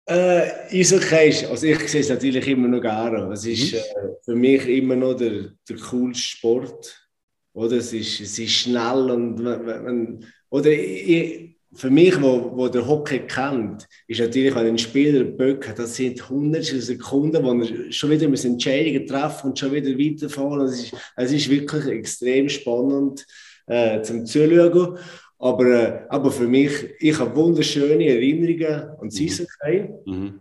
Äh, 0.04 0.50
Eishockey 0.70 1.30
ist, 1.30 1.46
also 1.46 1.66
ich 1.66 1.88
sehe 1.88 2.02
es 2.02 2.10
natürlich 2.10 2.46
immer 2.48 2.68
noch 2.68 2.82
gerne. 2.82 3.32
Es 3.32 3.46
ist 3.46 3.72
mhm. 3.72 3.78
äh, 3.78 4.14
für 4.26 4.34
mich 4.34 4.68
immer 4.68 4.94
noch 4.94 5.14
der, 5.14 5.52
der 5.66 5.76
coolste 5.76 6.22
Sport. 6.22 7.08
Oder? 7.54 7.78
Es, 7.78 7.94
ist, 7.94 8.20
es 8.20 8.38
ist 8.38 8.52
schnell 8.52 9.10
und 9.10 9.42
wenn, 9.42 9.66
wenn 9.66 10.26
oder 10.50 10.70
ich, 10.70 11.48
für 11.74 11.90
mich, 11.90 12.20
wo, 12.20 12.56
wo 12.56 12.68
der 12.68 12.86
Hockey 12.86 13.20
kennt, 13.20 13.86
ist 14.06 14.20
natürlich, 14.20 14.54
wenn 14.54 14.66
ein 14.66 14.78
Spieler 14.78 15.24
Böck 15.24 15.68
hat, 15.68 15.78
das 15.78 15.96
sind 15.96 16.28
hundertstel 16.28 16.80
Sekunden, 16.80 17.44
wo 17.44 17.52
er 17.52 17.92
schon 17.92 18.10
wieder 18.10 18.28
mit 18.28 18.42
Entscheidungen 18.44 19.06
treffen 19.06 19.50
und 19.50 19.58
schon 19.58 19.72
wieder 19.72 19.90
weiterfahren. 19.90 20.66
Es 20.66 20.82
ist, 20.82 20.94
es 21.16 21.32
ist 21.32 21.50
wirklich 21.50 21.86
extrem 21.86 22.48
spannend 22.48 23.26
äh, 23.66 24.00
zum 24.02 24.24
Zuschauen. 24.24 24.98
Aber, 25.38 25.66
äh, 25.66 26.00
aber 26.08 26.30
für 26.30 26.48
mich, 26.48 26.72
ich 26.98 27.18
habe 27.18 27.36
wunderschöne 27.36 28.08
Erinnerungen 28.08 28.90
an 28.98 29.08
das 29.08 29.20
Eishockey, 29.20 29.88
mhm. 30.06 30.40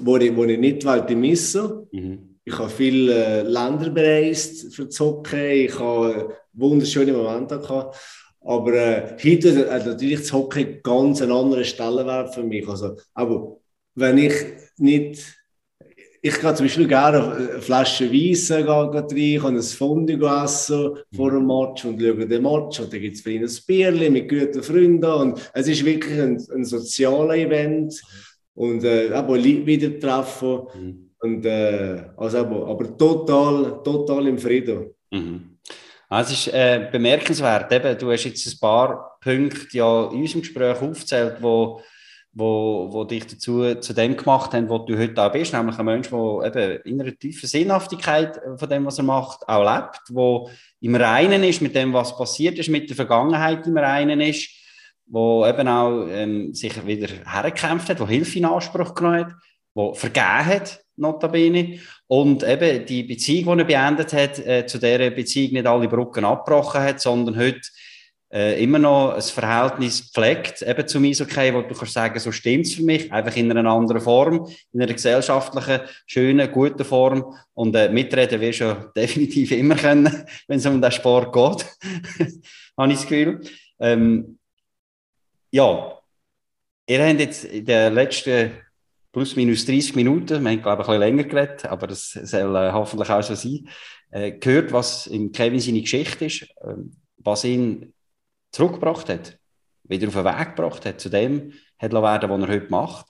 wo, 0.00 0.16
ich, 0.16 0.34
wo 0.34 0.44
ich 0.44 0.58
nicht 0.58 0.84
wollte 0.84 1.14
missen. 1.14 1.86
Mhm. 1.92 2.36
Ich 2.44 2.58
habe 2.58 2.70
viele 2.70 3.12
äh, 3.12 3.42
Länder 3.42 3.90
bereist 3.90 4.74
für 4.74 4.86
das 4.86 4.98
Hockey, 4.98 5.66
ich 5.66 5.78
habe 5.78 6.34
wunderschöne 6.54 7.12
Momente 7.12 7.60
gehabt. 7.60 7.96
Aber 8.40 8.72
äh, 8.72 9.16
heute 9.22 9.70
hat 9.70 9.86
natürlich 9.86 10.20
das 10.20 10.32
Hockey 10.32 10.80
ganz 10.82 11.20
einen 11.20 11.32
anderen 11.32 11.64
Stellenwert 11.64 12.34
für 12.34 12.42
mich. 12.42 12.66
Also, 12.68 12.96
aber 13.14 13.58
wenn 13.94 14.18
ich 14.18 14.32
nicht. 14.78 15.34
Ich 16.20 16.40
gehe 16.40 16.52
zum 16.52 16.66
Beispiel 16.66 16.88
gerne 16.88 17.32
eine 17.32 17.60
Flasche 17.60 18.12
Weisse 18.12 18.66
rein, 18.66 19.06
kann 19.40 19.54
ein 19.54 19.62
Fondue 19.62 20.42
essen 20.42 20.98
vor 21.14 21.30
dem 21.30 21.46
Match 21.46 21.84
und 21.84 22.02
schaue 22.02 22.26
den 22.26 22.42
Match. 22.42 22.80
Und 22.80 22.92
dann 22.92 23.00
gibt 23.00 23.14
es 23.14 23.22
für 23.22 23.30
ihn 23.30 23.44
ein 23.44 23.56
Bierchen 23.64 24.12
mit 24.12 24.28
guten 24.28 24.62
Freunden. 24.64 25.04
Und 25.04 25.50
es 25.54 25.68
ist 25.68 25.84
wirklich 25.84 26.20
ein, 26.20 26.44
ein 26.52 26.64
soziales 26.64 27.36
Event. 27.36 28.02
Und 28.54 28.82
äh, 28.82 29.10
aber 29.12 29.36
wieder 29.36 30.00
treffen. 30.00 30.62
Mhm. 30.74 31.10
Und, 31.20 31.46
äh, 31.46 32.04
also, 32.16 32.38
aber, 32.38 32.66
aber 32.66 32.96
total, 32.96 33.80
total 33.84 34.26
im 34.26 34.38
Frieden. 34.38 34.90
Mhm. 35.12 35.57
Also 36.08 36.32
es 36.32 36.46
ist 36.46 36.54
äh, 36.54 36.88
bemerkenswert. 36.90 37.70
Eben, 37.70 37.98
du 37.98 38.10
hast 38.10 38.24
jetzt 38.24 38.46
ein 38.46 38.58
paar 38.58 39.18
Punkte 39.20 39.76
ja 39.76 40.10
in 40.10 40.20
unserem 40.22 40.40
Gespräch 40.40 40.80
aufgezählt, 40.80 41.36
wo, 41.40 41.82
wo, 42.32 42.88
wo 42.90 43.04
dich 43.04 43.26
dazu 43.26 43.74
zu 43.74 43.92
dem 43.92 44.16
gemacht 44.16 44.54
haben, 44.54 44.70
wo 44.70 44.78
du 44.78 44.96
heute 44.96 45.22
auch 45.22 45.32
bist, 45.32 45.52
nämlich 45.52 45.78
ein 45.78 45.84
Mensch, 45.84 46.08
der 46.08 46.86
in 46.86 47.00
einer 47.00 47.14
tiefen 47.14 47.46
Sinnhaftigkeit 47.46 48.40
von 48.56 48.68
dem, 48.68 48.86
was 48.86 48.98
er 48.98 49.04
macht, 49.04 49.46
auch 49.46 49.64
lebt, 49.64 50.00
wo 50.10 50.50
im 50.80 50.94
Reinen 50.94 51.44
ist 51.44 51.60
mit 51.60 51.74
dem, 51.74 51.92
was 51.92 52.16
passiert 52.16 52.58
ist, 52.58 52.70
mit 52.70 52.88
der 52.88 52.96
Vergangenheit 52.96 53.66
im 53.66 53.76
Reinen 53.76 54.22
ist, 54.22 54.48
wo 55.06 55.46
eben 55.46 55.68
auch 55.68 56.06
ähm, 56.08 56.54
sich 56.54 56.86
wieder 56.86 57.08
hergekämpft 57.26 57.90
hat, 57.90 58.00
wo 58.00 58.06
Hilfe 58.06 58.38
in 58.38 58.46
Anspruch 58.46 58.94
genommen 58.94 59.26
hat, 59.26 59.34
wo 59.74 59.92
vergeben 59.92 60.46
hat 60.46 60.80
notabene. 60.98 61.80
Und 62.06 62.42
eben 62.42 62.86
die 62.86 63.02
Beziehung, 63.02 63.56
die 63.56 63.62
er 63.62 63.66
beendet 63.66 64.12
hat, 64.12 64.38
äh, 64.38 64.66
zu 64.66 64.78
dieser 64.78 65.10
Beziehung 65.10 65.52
nicht 65.52 65.66
alle 65.66 65.88
Brücken 65.88 66.24
abgebrochen 66.24 66.82
hat, 66.82 67.00
sondern 67.00 67.36
heute 67.36 67.60
äh, 68.30 68.62
immer 68.62 68.78
noch 68.78 69.14
ein 69.14 69.22
Verhältnis 69.22 70.10
pflegt, 70.12 70.60
eben 70.62 70.86
zum 70.86 71.04
Eishockey, 71.04 71.54
wo 71.54 71.62
du 71.62 71.74
kannst 71.74 71.94
sagen, 71.94 72.18
so 72.18 72.30
stimmt 72.30 72.66
es 72.66 72.74
für 72.74 72.82
mich, 72.82 73.10
einfach 73.10 73.34
in 73.36 73.50
einer 73.50 73.70
anderen 73.70 74.02
Form, 74.02 74.46
in 74.72 74.82
einer 74.82 74.92
gesellschaftlichen, 74.92 75.80
schönen, 76.06 76.50
guten 76.52 76.84
Form. 76.84 77.34
Und 77.54 77.74
äh, 77.74 77.88
mitreden 77.88 78.40
du 78.40 78.50
ja 78.50 78.74
definitiv 78.96 79.52
immer 79.52 79.76
können, 79.76 80.26
wenn 80.46 80.58
es 80.58 80.66
um 80.66 80.80
den 80.80 80.92
Sport 80.92 81.32
geht, 81.32 81.66
habe 82.76 82.92
ich 82.92 82.98
das 82.98 83.06
Gefühl. 83.06 83.40
Ähm, 83.80 84.38
ja, 85.50 85.98
ihr 86.86 87.06
habt 87.06 87.20
jetzt 87.20 87.44
in 87.44 87.64
den 87.64 87.94
letzten 87.94 88.50
plus 89.18 89.34
minus 89.34 89.66
30 89.66 89.96
Minuten, 89.96 90.44
wir 90.44 90.50
haben 90.52 90.62
glaube 90.62 90.82
ich 90.82 90.88
ein 90.88 91.00
bisschen 91.00 91.00
länger 91.00 91.24
geredet, 91.24 91.66
aber 91.66 91.88
das 91.88 92.12
soll 92.12 92.54
äh, 92.54 92.70
hoffentlich 92.70 93.10
auch 93.10 93.20
so 93.20 93.34
sein, 93.34 93.68
äh, 94.12 94.30
gehört, 94.30 94.72
was 94.72 95.08
in 95.08 95.32
Kevin 95.32 95.58
seine 95.58 95.80
Geschichte 95.80 96.26
ist, 96.26 96.42
äh, 96.42 96.74
was 97.16 97.42
ihn 97.42 97.92
zurückgebracht 98.52 99.08
hat, 99.08 99.36
wieder 99.82 100.06
auf 100.06 100.14
den 100.14 100.24
Weg 100.24 100.54
gebracht 100.54 100.86
hat, 100.86 101.00
zu 101.00 101.08
dem 101.08 101.52
hat 101.80 101.92
werden, 101.92 102.30
was 102.30 102.42
er 102.42 102.48
heute 102.48 102.70
macht. 102.70 103.06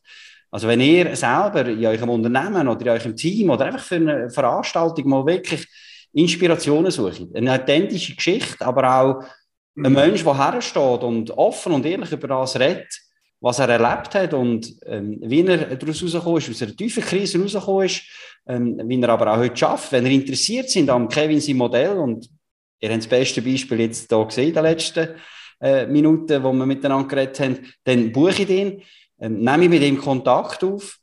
Also 0.50 0.66
wenn 0.66 0.80
ihr 0.80 1.14
selber 1.14 1.66
in 1.66 1.84
eurem 1.84 2.08
Unternehmen 2.08 2.68
oder 2.68 2.80
in 2.80 2.88
eurem 2.88 3.14
Team 3.14 3.50
oder 3.50 3.66
einfach 3.66 3.84
für 3.84 3.96
eine 3.96 4.30
Veranstaltung 4.30 5.10
mal 5.10 5.26
wirklich 5.26 5.66
Inspirationen 6.14 6.90
sucht, 6.90 7.26
eine 7.34 7.52
authentische 7.52 8.16
Geschichte, 8.16 8.64
aber 8.64 8.98
auch 8.98 9.24
ein. 9.76 9.92
Mensch, 9.92 10.24
der 10.24 10.38
hersteht 10.38 11.02
und 11.02 11.30
offen 11.32 11.72
und 11.74 11.84
ehrlich 11.84 12.10
über 12.12 12.28
das 12.28 12.58
redet, 12.58 13.07
was 13.40 13.58
er 13.58 13.68
erlebt 13.68 14.14
hat 14.14 14.34
und 14.34 14.74
ähm, 14.86 15.18
wie 15.22 15.46
er 15.46 15.76
daraus 15.76 16.02
rausgekommen 16.02 16.38
ist, 16.38 16.50
aus 16.50 16.62
einer 16.62 16.76
tiefen 16.76 17.02
Krise 17.02 17.40
rausgekommen 17.40 17.86
ist, 17.86 18.02
ähm, 18.46 18.80
wie 18.84 19.00
er 19.00 19.08
aber 19.10 19.32
auch 19.32 19.38
heute 19.38 19.56
schafft. 19.56 19.92
Wenn 19.92 20.06
ihr 20.06 20.12
interessiert 20.12 20.70
sind 20.70 20.90
am 20.90 21.08
Kevin 21.08 21.40
sein 21.40 21.56
Modell 21.56 21.96
und 21.96 22.28
ihr 22.80 22.90
habt 22.90 23.02
das 23.02 23.08
beste 23.08 23.42
Beispiel 23.42 23.80
jetzt 23.80 24.08
hier 24.08 24.24
gesehen 24.24 24.48
in 24.48 24.54
den 24.54 24.64
letzten 24.64 25.08
äh, 25.60 25.86
Minuten, 25.86 26.42
wo 26.42 26.52
wir 26.52 26.66
miteinander 26.66 27.08
geredet 27.08 27.40
haben, 27.40 27.58
dann 27.84 28.12
buche 28.12 28.42
ich 28.42 28.46
den, 28.46 28.82
ähm, 29.20 29.40
nehme 29.40 29.64
ich 29.64 29.70
mit 29.70 29.82
ihm 29.82 29.98
Kontakt 29.98 30.64
auf. 30.64 30.98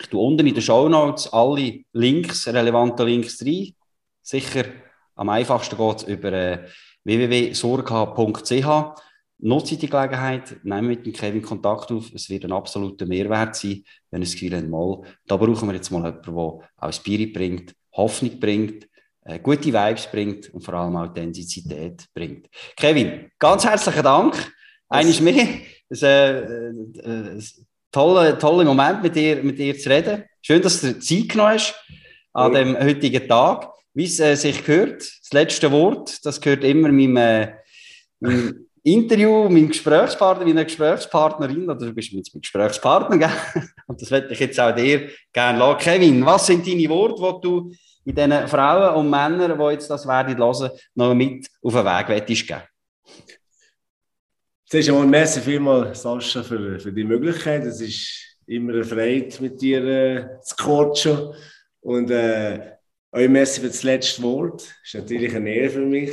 Ich 0.00 0.08
tue 0.08 0.20
unten 0.20 0.46
in 0.46 0.54
den 0.54 0.62
Show 0.62 0.88
Notes 0.88 1.32
alle 1.32 1.80
Links, 1.92 2.46
relevante 2.46 3.04
Links 3.04 3.44
rein. 3.44 3.74
Sicher 4.22 4.64
am 5.16 5.30
einfachsten 5.30 5.76
geht 5.76 5.96
es 5.96 6.02
über 6.04 6.32
äh, 6.32 6.68
www.sorga.ch 7.04 9.07
nutze 9.38 9.76
die 9.76 9.88
Gelegenheit, 9.88 10.56
nehme 10.64 10.88
mit 10.88 11.06
dem 11.06 11.12
Kevin 11.12 11.42
Kontakt 11.42 11.90
auf. 11.92 12.12
Es 12.14 12.28
wird 12.28 12.44
ein 12.44 12.52
absoluter 12.52 13.06
Mehrwert 13.06 13.56
sein, 13.56 13.84
wenn 14.10 14.22
es 14.22 14.32
Gefühl 14.32 14.62
mal, 14.68 15.02
da 15.26 15.36
brauchen 15.36 15.68
wir 15.68 15.74
jetzt 15.74 15.90
mal 15.90 16.04
jemanden, 16.04 16.22
der 16.24 16.34
auch 16.76 16.92
Spirit 16.92 17.32
bringt, 17.32 17.74
Hoffnung 17.92 18.38
bringt, 18.40 18.88
äh, 19.24 19.38
gute 19.38 19.72
Vibes 19.72 20.08
bringt 20.10 20.52
und 20.52 20.62
vor 20.62 20.74
allem 20.74 20.96
Authentizität 20.96 22.06
bringt. 22.14 22.48
Kevin, 22.76 23.30
ganz 23.38 23.64
herzlichen 23.64 24.02
Dank. 24.02 24.52
Eines 24.88 25.20
mehr. 25.20 25.46
Es, 25.88 26.02
äh, 26.02 26.38
äh, 26.38 26.72
ein 27.02 27.44
toller, 27.92 28.38
toller 28.38 28.64
Moment 28.64 29.02
mit 29.02 29.14
dir, 29.14 29.42
mit 29.42 29.58
dir 29.58 29.78
zu 29.78 29.90
reden. 29.90 30.24
Schön, 30.40 30.62
dass 30.62 30.80
du 30.80 30.98
Zeit 30.98 31.28
genommen 31.28 31.54
hast 31.54 31.74
an 32.32 32.54
dem 32.54 32.78
heutigen 32.78 33.28
Tag. 33.28 33.70
Wie 33.94 34.04
es 34.04 34.20
äh, 34.20 34.34
sich 34.34 34.64
gehört, 34.64 35.00
das 35.00 35.32
letzte 35.32 35.70
Wort, 35.72 36.24
das 36.24 36.40
gehört 36.40 36.64
immer 36.64 36.88
meinem, 36.88 37.16
äh, 37.16 37.52
meinem 38.20 38.67
Interview 38.92 39.48
mit 39.48 39.68
Gesprächspartner, 39.68 40.44
mit 40.44 40.54
einer 40.54 40.64
Gesprächspartnerin, 40.64 41.64
oder 41.64 41.86
du 41.86 41.92
bist 41.92 42.12
mit 42.12 42.30
Gesprächspartner, 42.32 43.18
gell? 43.18 43.30
und 43.86 44.00
das 44.00 44.10
werde 44.10 44.32
ich 44.32 44.40
jetzt 44.40 44.58
auch 44.60 44.74
dir 44.74 45.10
gerne 45.32 45.58
lassen. 45.58 45.78
Kevin, 45.78 46.24
was 46.24 46.46
sind 46.46 46.66
deine 46.66 46.88
Worte, 46.88 47.14
die 47.14 47.48
du 47.48 47.72
in 48.04 48.14
diesen 48.14 48.48
Frauen 48.48 48.94
und 48.94 49.10
Männern, 49.10 49.58
die 49.58 49.72
jetzt 49.72 49.90
das 49.90 50.06
werden 50.06 50.36
hören, 50.36 50.70
noch 50.94 51.14
mit 51.14 51.46
auf 51.62 51.72
den 51.72 51.84
Weg 51.84 52.08
wettest 52.08 52.46
geben? 52.46 52.62
Zuerst 54.66 54.88
einmal 54.90 55.06
merci 55.06 55.40
vielmals, 55.40 56.02
Sascha, 56.02 56.42
für, 56.42 56.78
für 56.78 56.92
die 56.92 57.04
Möglichkeit. 57.04 57.64
Es 57.64 57.80
ist 57.80 58.36
immer 58.46 58.74
eine 58.74 58.84
Freude, 58.84 59.34
mit 59.40 59.60
dir 59.60 59.84
äh, 59.84 60.40
zu 60.42 60.56
coachen. 60.56 61.34
Und 61.80 62.10
äh, 62.10 62.76
euch 63.12 63.28
merci 63.28 63.60
für 63.60 63.68
das 63.68 63.82
letzte 63.82 64.22
Wort. 64.22 64.60
Das 64.60 64.70
ist 64.84 64.94
natürlich 64.94 65.34
eine 65.34 65.54
Ehre 65.54 65.70
für 65.70 65.86
mich. 65.86 66.10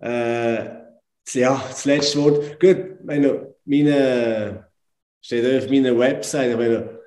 Äh, 0.00 0.83
ja, 1.32 1.64
das 1.68 1.84
letzte 1.84 2.22
Wort. 2.22 2.60
Gut, 2.60 3.04
meine, 3.04 3.54
meine, 3.64 4.70
steht 5.20 5.62
auf 5.62 5.70
meiner 5.70 5.98
Website. 5.98 6.56
Meine, 6.56 7.00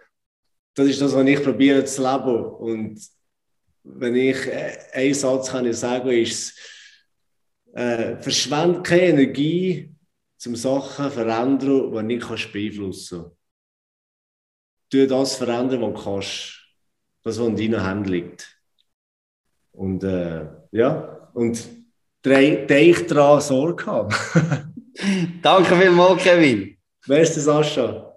das 0.74 0.88
ist 0.88 1.02
das, 1.02 1.14
was 1.14 1.28
ich 1.28 1.44
probiere 1.44 1.86
zu 1.86 2.02
leben. 2.02 2.46
Und 2.46 3.02
wenn 3.84 4.16
ich 4.16 4.48
äh, 4.48 4.78
einen 4.94 5.14
Satz 5.14 5.52
kann 5.52 5.66
ich 5.66 5.78
sagen, 5.78 6.10
ist 6.10 6.58
äh, 7.74 8.18
verschwende 8.18 8.82
keine 8.82 9.04
Energie, 9.04 9.94
zum 10.38 10.56
Sachen 10.56 11.12
verändern, 11.12 11.60
die 11.60 11.66
du 11.66 12.02
nicht 12.02 12.52
beeinflussen 12.54 13.24
kannst. 13.24 13.38
Tu 14.90 15.08
das 15.08 15.36
verändern, 15.36 15.82
was 15.82 15.94
du 15.94 16.04
kannst. 16.04 16.54
Das, 17.24 17.40
was 17.40 17.48
in 17.48 17.56
deinen 17.56 17.86
Händen 17.86 18.10
liegt. 18.10 18.58
Und 19.74 20.04
äh, 20.04 20.48
ja, 20.72 21.30
und 21.34 21.77
denk 22.26 23.08
daran, 23.08 23.42
Sorge 23.42 23.86
haben. 23.86 24.16
Danke 25.42 25.76
vielmals, 25.76 26.24
Kevin. 26.24 26.78
Wer 27.06 27.22
ist 27.22 27.38
das, 27.38 27.44
Sascha? 27.46 28.17